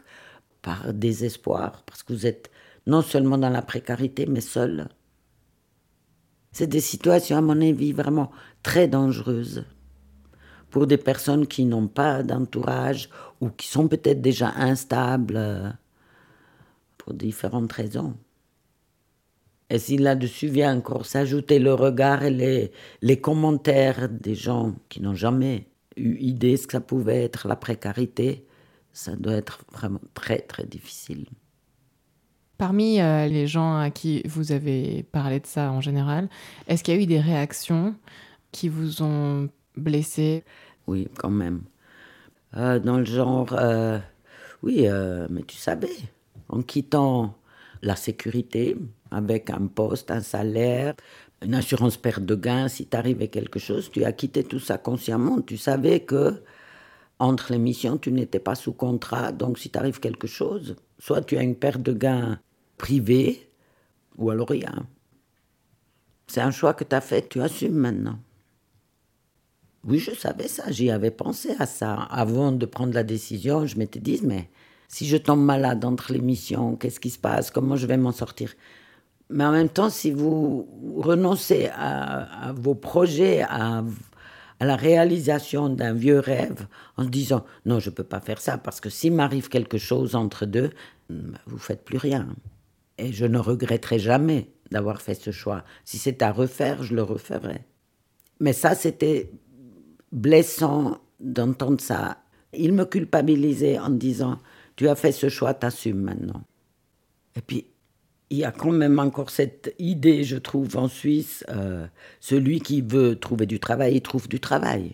par 0.61 0.93
désespoir, 0.93 1.83
parce 1.85 2.03
que 2.03 2.13
vous 2.13 2.25
êtes 2.25 2.49
non 2.87 3.01
seulement 3.01 3.37
dans 3.37 3.49
la 3.49 3.61
précarité, 3.61 4.25
mais 4.25 4.41
seul. 4.41 4.89
C'est 6.55 6.67
des 6.67 6.79
situations, 6.79 7.35
à 7.35 7.41
mon 7.41 7.59
avis, 7.59 7.91
vraiment 7.91 8.31
très 8.63 8.87
dangereuses 8.87 9.65
pour 10.69 10.87
des 10.87 10.95
personnes 10.95 11.47
qui 11.47 11.65
n'ont 11.65 11.89
pas 11.89 12.23
d'entourage 12.23 13.09
ou 13.41 13.49
qui 13.49 13.67
sont 13.67 13.89
peut-être 13.89 14.21
déjà 14.21 14.53
instables 14.55 15.35
euh, 15.35 15.69
pour 16.97 17.13
différentes 17.13 17.73
raisons. 17.73 18.15
Et 19.69 19.79
si 19.79 19.97
là-dessus 19.97 20.47
vient 20.47 20.77
encore 20.77 21.05
s'ajouter 21.05 21.59
le 21.59 21.73
regard 21.73 22.23
et 22.23 22.31
les, 22.31 22.71
les 23.01 23.19
commentaires 23.19 24.07
des 24.07 24.35
gens 24.35 24.75
qui 24.87 25.01
n'ont 25.01 25.13
jamais 25.13 25.67
eu 25.97 26.15
idée 26.19 26.55
ce 26.55 26.67
que 26.67 26.71
ça 26.71 26.79
pouvait 26.79 27.21
être 27.21 27.49
la 27.49 27.57
précarité, 27.57 28.47
ça 28.93 29.13
doit 29.17 29.33
être 29.33 29.65
vraiment 29.73 29.99
très 30.13 30.39
très 30.39 30.65
difficile. 30.65 31.25
Parmi 32.57 33.01
euh, 33.01 33.27
les 33.27 33.47
gens 33.47 33.77
à 33.77 33.89
qui 33.89 34.21
vous 34.25 34.51
avez 34.51 35.03
parlé 35.11 35.39
de 35.39 35.45
ça 35.45 35.71
en 35.71 35.81
général, 35.81 36.29
est-ce 36.67 36.83
qu'il 36.83 36.95
y 36.95 36.97
a 36.97 37.01
eu 37.01 37.05
des 37.05 37.19
réactions 37.19 37.95
qui 38.51 38.69
vous 38.69 39.01
ont 39.01 39.49
blessé? 39.75 40.43
Oui, 40.87 41.07
quand 41.17 41.29
même. 41.29 41.63
Euh, 42.55 42.79
dans 42.79 42.97
le 42.97 43.05
genre, 43.05 43.53
euh, 43.53 43.99
oui, 44.63 44.87
mais 45.29 45.43
tu 45.43 45.57
savais, 45.57 45.97
en 46.47 46.61
quittant 46.61 47.35
la 47.81 47.97
sécurité, 47.97 48.77
avec 49.11 49.49
un 49.49 49.67
poste, 49.67 50.09
un 50.11 50.21
salaire, 50.21 50.93
une 51.43 51.55
assurance 51.55 51.97
perte 51.97 52.23
de 52.23 52.35
gain. 52.35 52.67
Si 52.67 52.85
t'arrivait 52.85 53.27
quelque 53.27 53.59
chose, 53.59 53.91
tu 53.91 54.03
as 54.05 54.13
quitté 54.13 54.43
tout 54.43 54.59
ça 54.59 54.77
consciemment. 54.77 55.41
Tu 55.41 55.57
savais 55.57 55.99
que 56.01 56.41
entre 57.19 57.51
les 57.51 57.59
missions, 57.59 57.97
tu 57.97 58.11
n'étais 58.11 58.39
pas 58.39 58.55
sous 58.55 58.73
contrat. 58.73 59.31
Donc 59.31 59.59
si 59.59 59.69
t'arrive 59.69 59.99
quelque 59.99 60.27
chose, 60.27 60.75
soit 60.99 61.21
tu 61.21 61.37
as 61.37 61.43
une 61.43 61.55
perte 61.55 61.81
de 61.81 61.93
gain 61.93 62.39
privée, 62.77 63.49
ou 64.17 64.29
alors 64.29 64.49
rien. 64.49 64.87
C'est 66.27 66.41
un 66.41 66.51
choix 66.51 66.73
que 66.73 66.83
tu 66.83 66.95
as 66.95 67.01
fait, 67.01 67.29
tu 67.29 67.41
assumes 67.41 67.75
maintenant. 67.75 68.19
Oui, 69.87 69.99
je 69.99 70.11
savais 70.11 70.47
ça, 70.47 70.71
j'y 70.71 70.89
avais 70.89 71.11
pensé 71.11 71.55
à 71.59 71.67
ça. 71.67 71.93
Avant 71.93 72.51
de 72.51 72.65
prendre 72.65 72.93
la 72.93 73.03
décision, 73.03 73.67
je 73.67 73.77
m'étais 73.77 73.99
dit, 73.99 74.19
mais 74.23 74.49
si 74.87 75.05
je 75.05 75.17
tombe 75.17 75.43
malade 75.43 75.85
entre 75.85 76.11
les 76.11 76.21
missions, 76.21 76.75
qu'est-ce 76.75 76.99
qui 76.99 77.11
se 77.11 77.19
passe? 77.19 77.51
Comment 77.51 77.75
je 77.75 77.85
vais 77.85 77.97
m'en 77.97 78.11
sortir? 78.11 78.53
Mais 79.29 79.45
en 79.45 79.51
même 79.51 79.69
temps, 79.69 79.89
si 79.89 80.11
vous 80.11 80.67
renoncez 80.97 81.69
à, 81.73 82.53
vos 82.55 82.75
projets, 82.75 83.43
à, 83.43 83.83
la 84.59 84.75
réalisation 84.75 85.69
d'un 85.69 85.93
vieux 85.93 86.19
rêve, 86.19 86.67
en 86.97 87.05
disant 87.05 87.45
non, 87.65 87.79
je 87.79 87.89
ne 87.89 87.95
peux 87.95 88.03
pas 88.03 88.21
faire 88.21 88.41
ça, 88.41 88.57
parce 88.57 88.79
que 88.79 88.89
s'il 88.89 89.13
m'arrive 89.13 89.49
quelque 89.49 89.77
chose 89.77 90.15
entre 90.15 90.45
deux, 90.45 90.71
vous 91.09 91.57
faites 91.57 91.83
plus 91.85 91.97
rien. 91.97 92.27
Et 92.97 93.11
je 93.11 93.25
ne 93.25 93.37
regretterai 93.37 93.99
jamais 93.99 94.49
d'avoir 94.71 95.01
fait 95.01 95.15
ce 95.15 95.31
choix. 95.31 95.63
Si 95.83 95.97
c'est 95.97 96.21
à 96.21 96.31
refaire, 96.31 96.83
je 96.83 96.95
le 96.95 97.03
referai. 97.03 97.61
Mais 98.39 98.53
ça, 98.53 98.75
c'était 98.75 99.31
blessant 100.11 100.99
d'entendre 101.19 101.81
ça. 101.81 102.17
Il 102.53 102.73
me 102.73 102.85
culpabilisait 102.85 103.79
en 103.79 103.89
disant, 103.89 104.39
tu 104.75 104.87
as 104.87 104.95
fait 104.95 105.11
ce 105.11 105.29
choix, 105.29 105.53
t'assumes 105.53 106.01
maintenant. 106.01 106.41
Et 107.35 107.41
puis, 107.41 107.67
il 108.29 108.37
y 108.37 108.43
a 108.43 108.51
quand 108.51 108.71
même 108.71 108.99
encore 108.99 109.29
cette 109.29 109.75
idée, 109.77 110.23
je 110.23 110.37
trouve, 110.37 110.77
en 110.77 110.87
Suisse, 110.87 111.45
euh, 111.49 111.85
celui 112.19 112.59
qui 112.59 112.81
veut 112.81 113.17
trouver 113.17 113.45
du 113.45 113.59
travail, 113.59 113.95
il 113.95 114.01
trouve 114.01 114.27
du 114.27 114.39
travail. 114.39 114.93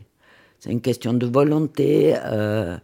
C'est 0.60 0.72
une 0.72 0.82
question 0.82 1.14
de 1.14 1.26
volonté. 1.26 2.16
Euh, 2.26 2.78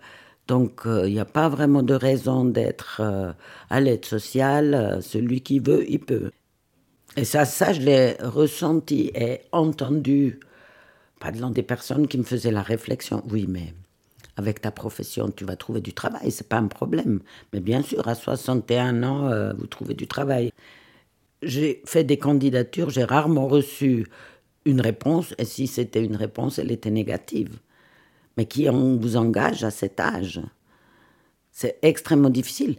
donc, 0.48 0.86
euh, 0.86 1.08
il 1.08 1.14
n'y 1.14 1.20
a 1.20 1.26
pas 1.26 1.50
vraiment 1.50 1.84
de 1.84 1.94
raison 1.94 2.46
d'être 2.46 3.02
à 3.70 3.80
l'aide 3.80 4.06
sociale. 4.06 5.00
celui 5.02 5.42
qui 5.42 5.60
veut, 5.60 5.90
il 5.90 6.00
peut. 6.00 6.32
Et 7.18 7.26
ça, 7.26 7.46
ça, 7.46 7.74
je 7.74 7.82
l'ai 7.82 8.14
ressenti 8.22 9.12
et 9.16 9.42
entendu 9.52 10.40
Parlant 11.20 11.50
des 11.50 11.64
personnes 11.64 12.08
qui 12.08 12.18
me 12.18 12.24
faisaient 12.24 12.52
la 12.52 12.62
réflexion, 12.62 13.24
oui, 13.32 13.46
mais 13.48 13.74
avec 14.36 14.62
ta 14.62 14.70
profession, 14.72 15.32
tu 15.32 15.46
vas 15.46 15.56
trouver 15.56 15.82
du 15.82 15.94
travail, 15.94 16.30
c'est 16.32 16.48
pas 16.48 16.58
un 16.58 16.68
problème. 16.68 17.22
Mais 17.54 17.60
bien 17.60 17.82
sûr, 17.82 18.08
à 18.08 18.14
61 18.14 19.02
ans, 19.04 19.28
euh, 19.28 19.54
vous 19.54 19.66
trouvez 19.66 19.96
du 19.96 20.08
travail. 20.08 20.52
J'ai 21.42 21.82
fait 21.86 22.04
des 22.04 22.18
candidatures, 22.18 22.92
j'ai 22.92 23.04
rarement 23.04 23.48
reçu 23.48 24.08
une 24.66 24.82
réponse, 24.82 25.34
et 25.40 25.46
si 25.46 25.66
c'était 25.68 26.04
une 26.04 26.16
réponse, 26.16 26.60
elle 26.60 26.72
était 26.72 26.92
négative. 26.92 27.60
Mais 28.38 28.46
qui 28.46 28.70
on 28.70 28.98
vous 28.98 29.18
engage 29.18 29.64
à 29.64 29.72
cet 29.72 30.00
âge? 30.00 30.42
C'est 31.52 31.80
extrêmement 31.82 32.30
difficile, 32.30 32.78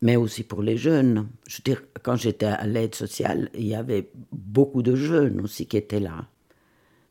mais 0.00 0.16
aussi 0.16 0.42
pour 0.42 0.62
les 0.62 0.78
jeunes. 0.78 1.28
Je 1.46 1.58
veux 1.58 1.64
dire, 1.64 1.82
quand 2.02 2.16
j'étais 2.16 2.46
à 2.46 2.66
l'aide 2.66 2.94
sociale, 2.94 3.50
il 3.54 3.66
y 3.66 3.74
avait 3.74 4.10
beaucoup 4.32 4.82
de 4.82 4.96
jeunes 4.96 5.40
aussi 5.42 5.66
qui 5.66 5.76
étaient 5.76 6.00
là. 6.00 6.26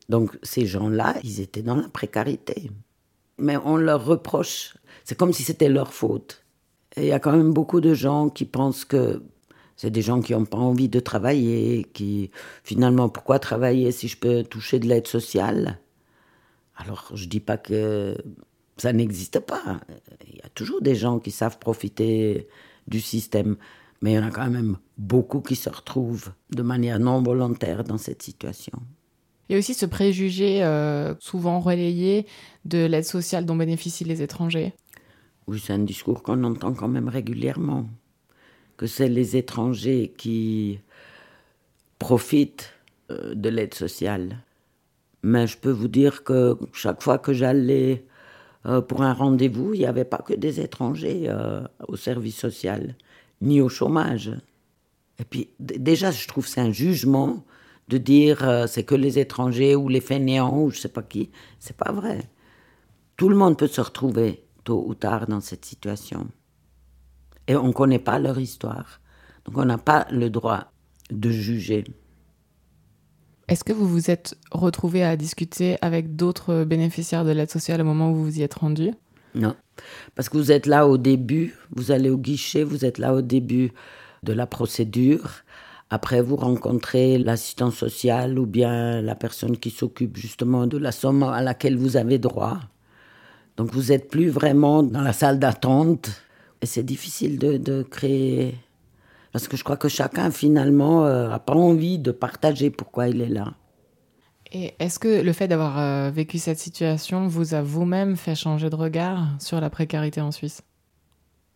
Donc 0.08 0.36
ces 0.42 0.66
gens-là, 0.66 1.16
ils 1.22 1.40
étaient 1.40 1.62
dans 1.62 1.76
la 1.76 1.88
précarité. 1.88 2.70
Mais 3.38 3.56
on 3.56 3.76
leur 3.76 4.04
reproche, 4.04 4.76
c'est 5.04 5.16
comme 5.16 5.32
si 5.32 5.42
c'était 5.42 5.68
leur 5.68 5.92
faute. 5.92 6.44
Et 6.96 7.02
il 7.02 7.08
y 7.08 7.12
a 7.12 7.20
quand 7.20 7.36
même 7.36 7.52
beaucoup 7.52 7.80
de 7.80 7.94
gens 7.94 8.28
qui 8.28 8.44
pensent 8.44 8.84
que 8.84 9.22
c'est 9.76 9.90
des 9.90 10.02
gens 10.02 10.22
qui 10.22 10.32
n'ont 10.32 10.46
pas 10.46 10.56
envie 10.56 10.88
de 10.88 11.00
travailler, 11.00 11.84
qui 11.92 12.30
finalement, 12.64 13.10
pourquoi 13.10 13.38
travailler 13.38 13.92
si 13.92 14.08
je 14.08 14.16
peux 14.16 14.42
toucher 14.42 14.78
de 14.78 14.86
l'aide 14.88 15.06
sociale? 15.06 15.78
Alors, 16.76 17.10
je 17.14 17.24
ne 17.24 17.30
dis 17.30 17.40
pas 17.40 17.56
que 17.56 18.16
ça 18.76 18.92
n'existe 18.92 19.40
pas. 19.40 19.80
Il 20.28 20.36
y 20.36 20.42
a 20.42 20.48
toujours 20.50 20.82
des 20.82 20.94
gens 20.94 21.18
qui 21.18 21.30
savent 21.30 21.58
profiter 21.58 22.48
du 22.86 23.00
système, 23.00 23.56
mais 24.02 24.12
il 24.12 24.14
y 24.16 24.18
en 24.18 24.26
a 24.26 24.30
quand 24.30 24.50
même 24.50 24.78
beaucoup 24.98 25.40
qui 25.40 25.56
se 25.56 25.70
retrouvent 25.70 26.32
de 26.50 26.62
manière 26.62 26.98
non 26.98 27.22
volontaire 27.22 27.84
dans 27.84 27.98
cette 27.98 28.22
situation. 28.22 28.78
Il 29.48 29.52
y 29.52 29.56
a 29.56 29.58
aussi 29.58 29.74
ce 29.74 29.86
préjugé 29.86 30.62
euh, 30.64 31.14
souvent 31.20 31.60
relayé 31.60 32.26
de 32.64 32.84
l'aide 32.84 33.04
sociale 33.04 33.46
dont 33.46 33.56
bénéficient 33.56 34.04
les 34.04 34.20
étrangers. 34.20 34.74
Oui, 35.46 35.62
c'est 35.64 35.72
un 35.72 35.78
discours 35.78 36.22
qu'on 36.22 36.42
entend 36.42 36.74
quand 36.74 36.88
même 36.88 37.08
régulièrement 37.08 37.88
que 38.76 38.86
c'est 38.86 39.08
les 39.08 39.36
étrangers 39.36 40.12
qui 40.16 40.80
profitent 41.98 42.74
euh, 43.10 43.34
de 43.34 43.48
l'aide 43.48 43.74
sociale. 43.74 44.42
Mais 45.22 45.46
je 45.46 45.58
peux 45.58 45.70
vous 45.70 45.88
dire 45.88 46.24
que 46.24 46.56
chaque 46.72 47.02
fois 47.02 47.18
que 47.18 47.32
j'allais 47.32 48.04
euh, 48.66 48.80
pour 48.80 49.02
un 49.02 49.12
rendez-vous, 49.12 49.74
il 49.74 49.80
n'y 49.80 49.86
avait 49.86 50.04
pas 50.04 50.18
que 50.18 50.34
des 50.34 50.60
étrangers 50.60 51.24
euh, 51.28 51.62
au 51.88 51.96
service 51.96 52.36
social, 52.36 52.94
ni 53.40 53.60
au 53.60 53.68
chômage. 53.68 54.32
Et 55.18 55.24
puis 55.24 55.50
déjà, 55.58 56.10
je 56.10 56.26
trouve 56.28 56.46
c'est 56.46 56.60
un 56.60 56.72
jugement 56.72 57.44
de 57.88 57.98
dire 57.98 58.66
c'est 58.68 58.82
que 58.82 58.96
les 58.96 59.18
étrangers 59.18 59.76
ou 59.76 59.88
les 59.88 60.00
fainéants 60.00 60.60
ou 60.60 60.70
je 60.70 60.78
sais 60.78 60.88
pas 60.88 61.02
qui. 61.02 61.30
C'est 61.60 61.76
pas 61.76 61.92
vrai. 61.92 62.28
Tout 63.16 63.28
le 63.28 63.36
monde 63.36 63.56
peut 63.56 63.68
se 63.68 63.80
retrouver 63.80 64.44
tôt 64.64 64.84
ou 64.86 64.94
tard 64.94 65.26
dans 65.26 65.40
cette 65.40 65.64
situation 65.64 66.28
et 67.46 67.56
on 67.56 67.68
ne 67.68 67.72
connaît 67.72 67.98
pas 67.98 68.18
leur 68.18 68.38
histoire. 68.38 69.00
Donc 69.44 69.58
on 69.58 69.64
n'a 69.64 69.78
pas 69.78 70.06
le 70.10 70.30
droit 70.30 70.72
de 71.10 71.30
juger. 71.30 71.84
Est-ce 73.48 73.62
que 73.62 73.72
vous 73.72 73.86
vous 73.86 74.10
êtes 74.10 74.36
retrouvé 74.50 75.04
à 75.04 75.16
discuter 75.16 75.76
avec 75.80 76.16
d'autres 76.16 76.64
bénéficiaires 76.64 77.24
de 77.24 77.30
l'aide 77.30 77.50
sociale 77.50 77.80
au 77.80 77.84
moment 77.84 78.10
où 78.10 78.16
vous 78.16 78.24
vous 78.24 78.38
y 78.38 78.42
êtes 78.42 78.54
rendu 78.54 78.90
Non, 79.34 79.54
parce 80.14 80.28
que 80.28 80.36
vous 80.36 80.50
êtes 80.50 80.66
là 80.66 80.88
au 80.88 80.98
début, 80.98 81.54
vous 81.74 81.92
allez 81.92 82.10
au 82.10 82.18
guichet, 82.18 82.64
vous 82.64 82.84
êtes 82.84 82.98
là 82.98 83.14
au 83.14 83.22
début 83.22 83.72
de 84.24 84.32
la 84.32 84.46
procédure. 84.46 85.30
Après, 85.90 86.20
vous 86.20 86.34
rencontrez 86.34 87.18
l'assistant 87.18 87.70
social 87.70 88.38
ou 88.38 88.46
bien 88.46 89.00
la 89.00 89.14
personne 89.14 89.56
qui 89.56 89.70
s'occupe 89.70 90.16
justement 90.16 90.66
de 90.66 90.78
la 90.78 90.90
somme 90.90 91.22
à 91.22 91.42
laquelle 91.42 91.76
vous 91.76 91.96
avez 91.96 92.18
droit. 92.18 92.58
Donc 93.56 93.72
vous 93.72 93.92
n'êtes 93.92 94.10
plus 94.10 94.28
vraiment 94.28 94.82
dans 94.82 95.00
la 95.00 95.12
salle 95.12 95.38
d'attente 95.38 96.10
et 96.60 96.66
c'est 96.66 96.82
difficile 96.82 97.38
de, 97.38 97.82
créer. 97.82 98.56
Parce 99.36 99.48
que 99.48 99.58
je 99.58 99.64
crois 99.64 99.76
que 99.76 99.88
chacun, 99.88 100.30
finalement, 100.30 101.02
n'a 101.02 101.34
euh, 101.34 101.38
pas 101.38 101.52
envie 101.52 101.98
de 101.98 102.10
partager 102.10 102.70
pourquoi 102.70 103.08
il 103.08 103.20
est 103.20 103.28
là. 103.28 103.52
Et 104.50 104.72
est-ce 104.78 104.98
que 104.98 105.20
le 105.20 105.32
fait 105.34 105.46
d'avoir 105.46 105.78
euh, 105.78 106.10
vécu 106.10 106.38
cette 106.38 106.58
situation 106.58 107.28
vous 107.28 107.52
a 107.52 107.60
vous-même 107.60 108.16
fait 108.16 108.34
changer 108.34 108.70
de 108.70 108.76
regard 108.76 109.26
sur 109.38 109.60
la 109.60 109.68
précarité 109.68 110.22
en 110.22 110.32
Suisse? 110.32 110.62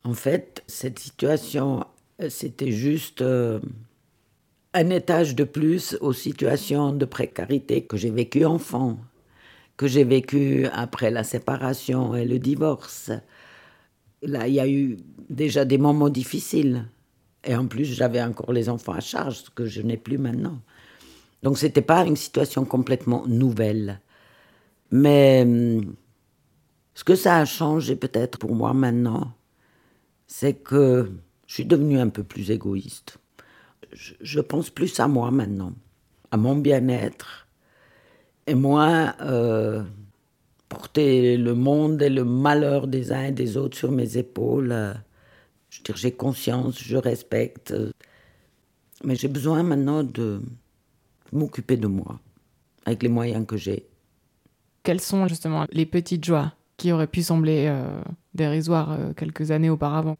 En 0.04 0.12
fait, 0.12 0.62
cette 0.66 0.98
situation, 0.98 1.86
euh, 2.20 2.28
c'était 2.28 2.70
juste 2.70 3.24
un 4.74 4.90
étage 4.90 5.34
de 5.34 5.44
plus 5.44 5.96
aux 6.02 6.12
situations 6.12 6.92
de 6.92 7.06
précarité 7.06 7.84
que 7.84 7.96
j'ai 7.96 8.10
vécues 8.10 8.44
enfant, 8.44 8.98
que 9.78 9.86
j'ai 9.86 10.04
vécues 10.04 10.66
après 10.74 11.10
la 11.10 11.24
séparation 11.24 12.14
et 12.14 12.26
le 12.26 12.38
divorce, 12.38 13.10
Là, 14.22 14.48
il 14.48 14.52
y 14.54 14.60
a 14.60 14.68
eu 14.68 14.98
déjà 15.30 15.64
des 15.64 15.78
moments 15.78 16.10
difficiles. 16.10 16.84
Et 17.44 17.54
en 17.54 17.66
plus, 17.66 17.84
j'avais 17.84 18.22
encore 18.22 18.52
les 18.52 18.68
enfants 18.68 18.92
à 18.92 19.00
charge, 19.00 19.36
ce 19.44 19.50
que 19.50 19.66
je 19.66 19.80
n'ai 19.82 19.96
plus 19.96 20.18
maintenant. 20.18 20.58
Donc, 21.42 21.58
ce 21.58 21.66
n'était 21.66 21.82
pas 21.82 22.04
une 22.04 22.16
situation 22.16 22.64
complètement 22.64 23.26
nouvelle. 23.26 24.00
Mais 24.90 25.42
hum, 25.42 25.94
ce 26.94 27.04
que 27.04 27.14
ça 27.14 27.38
a 27.38 27.44
changé 27.44 27.96
peut-être 27.96 28.38
pour 28.38 28.54
moi 28.54 28.74
maintenant, 28.74 29.32
c'est 30.26 30.54
que 30.54 31.10
je 31.46 31.54
suis 31.54 31.64
devenue 31.64 31.98
un 31.98 32.08
peu 32.08 32.22
plus 32.22 32.50
égoïste. 32.50 33.18
Je, 33.92 34.40
pense 34.40 34.70
plus 34.70 35.00
à 35.00 35.08
moi 35.08 35.30
maintenant, 35.30 35.72
à 36.30 36.36
mon 36.36 36.56
bien-être, 36.56 37.48
et 38.46 38.54
moins 38.54 39.14
euh, 39.20 39.82
porter 40.68 41.36
le 41.36 41.54
monde 41.54 42.00
et 42.02 42.10
le 42.10 42.24
malheur 42.24 42.86
des 42.86 43.12
uns 43.12 43.24
et 43.24 43.32
des 43.32 43.56
autres 43.56 43.76
sur 43.76 43.90
mes 43.90 44.16
épaules. 44.16 44.94
Je 45.70 45.82
dire, 45.82 45.96
j'ai 45.96 46.12
conscience, 46.12 46.82
je 46.82 46.96
respecte. 46.96 47.74
Mais 49.04 49.14
j'ai 49.14 49.28
besoin 49.28 49.62
maintenant 49.62 50.02
de 50.02 50.42
m'occuper 51.32 51.76
de 51.76 51.86
moi, 51.86 52.18
avec 52.84 53.02
les 53.02 53.08
moyens 53.08 53.46
que 53.46 53.56
j'ai. 53.56 53.86
Quelles 54.82 55.00
sont 55.00 55.28
justement 55.28 55.66
les 55.70 55.86
petites 55.86 56.24
joies 56.24 56.52
qui 56.76 56.92
auraient 56.92 57.06
pu 57.06 57.22
sembler 57.22 57.66
euh, 57.68 58.00
dérisoires 58.34 58.92
euh, 58.92 59.12
quelques 59.14 59.50
années 59.50 59.70
auparavant? 59.70 60.16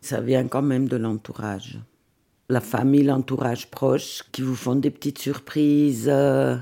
Ça 0.00 0.20
vient 0.20 0.46
quand 0.46 0.62
même 0.62 0.88
de 0.88 0.96
l'entourage. 0.96 1.78
La 2.48 2.60
famille, 2.60 3.02
l'entourage 3.02 3.70
proche, 3.70 4.22
qui 4.30 4.42
vous 4.42 4.54
font 4.54 4.76
des 4.76 4.90
petites 4.90 5.18
surprises. 5.18 6.08
Euh, 6.08 6.56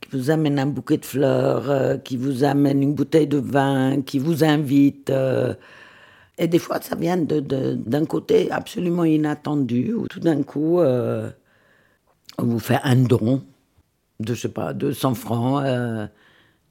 qui 0.00 0.16
vous 0.16 0.30
amène 0.30 0.58
un 0.58 0.66
bouquet 0.66 0.98
de 0.98 1.04
fleurs, 1.04 1.70
euh, 1.70 1.96
qui 1.96 2.16
vous 2.16 2.44
amène 2.44 2.82
une 2.82 2.94
bouteille 2.94 3.26
de 3.26 3.38
vin, 3.38 4.02
qui 4.02 4.18
vous 4.18 4.44
invite. 4.44 5.12
Euh, 6.38 6.44
et 6.44 6.48
des 6.48 6.58
fois, 6.58 6.80
ça 6.80 6.96
vient 6.96 7.16
d'un 7.16 8.06
côté 8.06 8.50
absolument 8.50 9.04
inattendu, 9.04 9.92
où 9.94 10.06
tout 10.06 10.20
d'un 10.20 10.42
coup, 10.42 10.80
euh, 10.80 11.30
on 12.38 12.44
vous 12.44 12.58
fait 12.58 12.78
un 12.82 12.96
don 12.96 13.42
de, 14.20 14.34
je 14.34 14.42
sais 14.42 14.48
pas, 14.48 14.72
200 14.72 15.14
francs. 15.14 15.64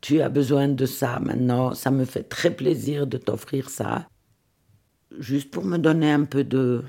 tu 0.02 0.22
as 0.22 0.30
besoin 0.30 0.68
de 0.68 0.86
ça 0.86 1.20
maintenant, 1.20 1.74
ça 1.74 1.92
me 1.92 2.06
fait 2.06 2.24
très 2.24 2.52
plaisir 2.52 3.08
de 3.08 3.18
t'offrir 3.18 3.70
ça. 3.70 4.08
Juste 5.18 5.52
pour 5.52 5.64
me 5.66 5.78
donner 5.78 6.12
un 6.12 6.26
peu 6.26 6.44
de. 6.44 6.84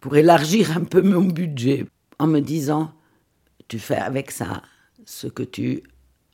pour 0.00 0.16
élargir 0.16 0.76
un 0.76 0.84
peu 0.84 1.02
mon 1.02 1.22
budget, 1.22 1.86
en 2.18 2.26
me 2.26 2.40
disant, 2.40 2.92
tu 3.68 3.78
fais 3.78 3.96
avec 3.96 4.30
ça 4.30 4.62
ce 5.04 5.26
que 5.26 5.42
tu 5.42 5.82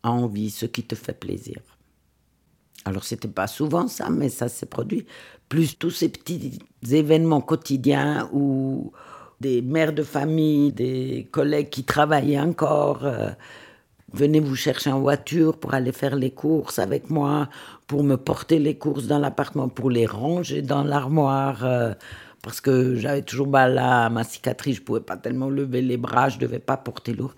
as 0.02 0.10
envie, 0.10 0.50
ce 0.50 0.66
qui 0.66 0.82
te 0.84 0.94
fait 0.94 1.18
plaisir. 1.18 1.60
Alors 2.86 3.02
c'était 3.02 3.28
pas 3.28 3.48
souvent 3.48 3.88
ça, 3.88 4.08
mais 4.10 4.28
ça 4.28 4.48
s'est 4.48 4.66
produit. 4.66 5.06
Plus 5.48 5.76
tous 5.76 5.90
ces 5.90 6.08
petits 6.08 6.60
événements 6.88 7.40
quotidiens 7.40 8.30
où 8.32 8.92
des 9.40 9.60
mères 9.60 9.92
de 9.92 10.04
famille, 10.04 10.72
des 10.72 11.28
collègues 11.32 11.68
qui 11.68 11.82
travaillaient 11.82 12.38
encore, 12.38 13.04
euh, 13.04 13.30
venaient 14.12 14.40
vous 14.40 14.54
chercher 14.54 14.92
en 14.92 15.00
voiture 15.00 15.58
pour 15.58 15.74
aller 15.74 15.90
faire 15.90 16.14
les 16.14 16.30
courses 16.30 16.78
avec 16.78 17.10
moi, 17.10 17.48
pour 17.88 18.04
me 18.04 18.16
porter 18.16 18.60
les 18.60 18.78
courses 18.78 19.08
dans 19.08 19.18
l'appartement, 19.18 19.68
pour 19.68 19.90
les 19.90 20.06
ranger 20.06 20.62
dans 20.62 20.84
l'armoire. 20.84 21.64
Euh, 21.64 21.92
parce 22.40 22.60
que 22.60 22.94
j'avais 22.94 23.22
toujours 23.22 23.48
mal 23.48 23.76
à 23.78 24.08
ma 24.10 24.22
cicatrice, 24.22 24.76
je 24.76 24.82
pouvais 24.82 25.00
pas 25.00 25.16
tellement 25.16 25.50
lever 25.50 25.82
les 25.82 25.96
bras, 25.96 26.28
je 26.28 26.38
devais 26.38 26.60
pas 26.60 26.76
porter 26.76 27.14
lourd 27.14 27.34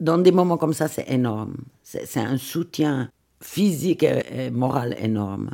dans 0.00 0.18
des 0.18 0.32
moments 0.32 0.56
comme 0.56 0.72
ça, 0.72 0.88
c'est 0.88 1.08
énorme. 1.10 1.56
C'est 1.82 2.20
un 2.20 2.36
soutien 2.36 3.10
physique 3.40 4.02
et, 4.02 4.50
moral 4.50 4.96
énorme. 4.98 5.50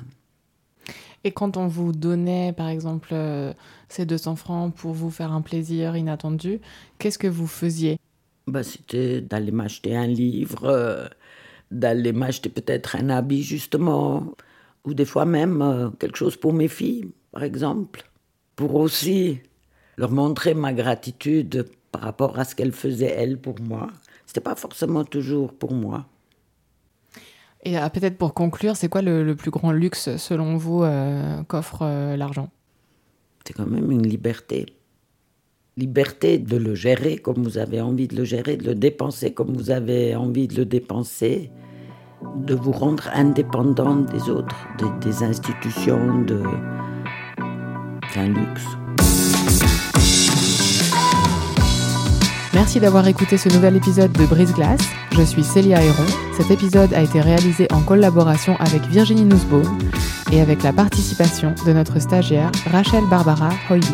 Et 1.24 1.32
quand 1.32 1.56
on 1.56 1.66
vous 1.66 1.92
donnait, 1.92 2.52
par 2.52 2.68
exemple, 2.68 3.10
euh, 3.12 3.52
ces 3.88 4.04
200 4.04 4.36
francs 4.36 4.74
pour 4.74 4.92
vous 4.92 5.10
faire 5.10 5.32
un 5.32 5.40
plaisir 5.40 5.96
inattendu, 5.96 6.60
qu'est-ce 6.98 7.18
que 7.18 7.26
vous 7.26 7.46
faisiez? 7.46 7.98
Bah, 8.46 8.62
C'était 8.62 9.22
d'aller 9.22 9.50
m'acheter 9.50 9.96
un 9.96 10.06
livre, 10.06 10.64
euh, 10.66 11.06
d'aller 11.70 12.12
m'acheter 12.12 12.50
peut-être 12.50 12.96
un 12.96 13.08
habit, 13.08 13.42
justement, 13.42 14.34
ou 14.84 14.92
des 14.92 15.06
fois 15.06 15.24
même 15.24 15.62
euh, 15.62 15.90
quelque 15.90 16.18
chose 16.18 16.36
pour 16.36 16.52
mes 16.52 16.68
filles, 16.68 17.10
par 17.32 17.42
exemple, 17.42 18.04
pour 18.54 18.74
aussi 18.74 19.40
leur 19.96 20.10
montrer 20.10 20.52
ma 20.52 20.74
gratitude 20.74 21.66
par 21.90 22.02
rapport 22.02 22.38
à 22.38 22.44
ce 22.44 22.54
qu'elles 22.54 22.72
faisaient, 22.72 23.14
elles, 23.16 23.38
pour 23.38 23.60
moi. 23.60 23.88
C'était 24.26 24.40
pas 24.40 24.56
forcément 24.56 25.04
toujours 25.04 25.54
pour 25.54 25.72
moi. 25.72 26.06
Et 27.64 27.78
euh, 27.78 27.88
peut-être 27.88 28.18
pour 28.18 28.34
conclure, 28.34 28.76
c'est 28.76 28.88
quoi 28.88 29.02
le, 29.02 29.34
plus 29.34 29.50
grand 29.50 29.72
luxe 29.72 30.16
selon 30.16 30.56
vous 30.56 30.82
euh, 30.82 31.42
qu'offre 31.44 31.82
euh, 31.82 32.16
l'argent? 32.16 32.50
C'est 33.46 33.54
quand 33.54 33.66
même 33.66 33.90
une 33.90 34.06
liberté. 34.06 34.66
Liberté 35.76 36.38
de 36.38 36.56
le 36.56 36.74
gérer 36.74 37.16
comme 37.16 37.42
vous 37.42 37.58
avez 37.58 37.80
envie 37.80 38.06
de 38.06 38.16
le 38.16 38.24
gérer, 38.24 38.56
de 38.56 38.64
le 38.64 38.74
dépenser 38.74 39.32
comme 39.32 39.54
vous 39.54 39.70
avez 39.70 40.14
envie 40.14 40.46
de 40.46 40.56
le 40.56 40.64
dépenser, 40.64 41.50
de 42.36 42.54
vous 42.54 42.72
rendre 42.72 43.10
indépendant 43.12 43.96
des 43.96 44.30
autres, 44.30 44.56
des, 45.00 45.22
institutions, 45.22 46.22
de... 46.22 46.42
un 48.16 48.28
luxe. 48.28 48.64
Merci 52.54 52.78
d'avoir 52.78 53.06
écouté 53.08 53.36
ce 53.36 53.48
nouvel 53.48 53.74
épisode 53.74 54.12
de 54.12 54.26
Brise 54.26 54.52
Glace. 54.54 54.80
Je 55.10 55.22
suis 55.22 55.42
Célia 55.42 55.82
Héron. 55.82 56.06
Cet 56.36 56.52
épisode 56.52 56.94
a 56.94 57.02
été 57.02 57.20
réalisé 57.20 57.66
en 57.72 57.80
collaboration 57.80 58.56
avec 58.60 58.82
Virginie 58.86 59.24
Nussbaum 59.24 59.78
et 60.30 60.40
avec 60.40 60.62
la 60.62 60.72
participation 60.72 61.52
de 61.66 61.72
notre 61.72 61.98
stagiaire 61.98 62.52
Rachel 62.70 63.02
Barbara 63.10 63.50
Hoyly. 63.68 63.86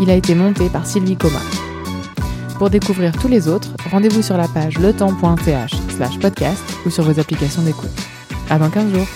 Il 0.00 0.10
a 0.10 0.14
été 0.14 0.36
monté 0.36 0.68
par 0.68 0.86
Sylvie 0.86 1.16
Coma. 1.16 1.40
Pour 2.56 2.70
découvrir 2.70 3.12
tous 3.12 3.28
les 3.28 3.48
autres, 3.48 3.74
rendez-vous 3.90 4.22
sur 4.22 4.36
la 4.36 4.46
page 4.46 4.78
letemps.ch 4.78 5.72
slash 5.88 6.18
podcast 6.20 6.62
ou 6.86 6.90
sur 6.90 7.02
vos 7.02 7.18
applications 7.18 7.62
d'écoute. 7.62 7.90
À 8.48 8.60
dans 8.60 8.70
15 8.70 8.94
jours. 8.94 9.08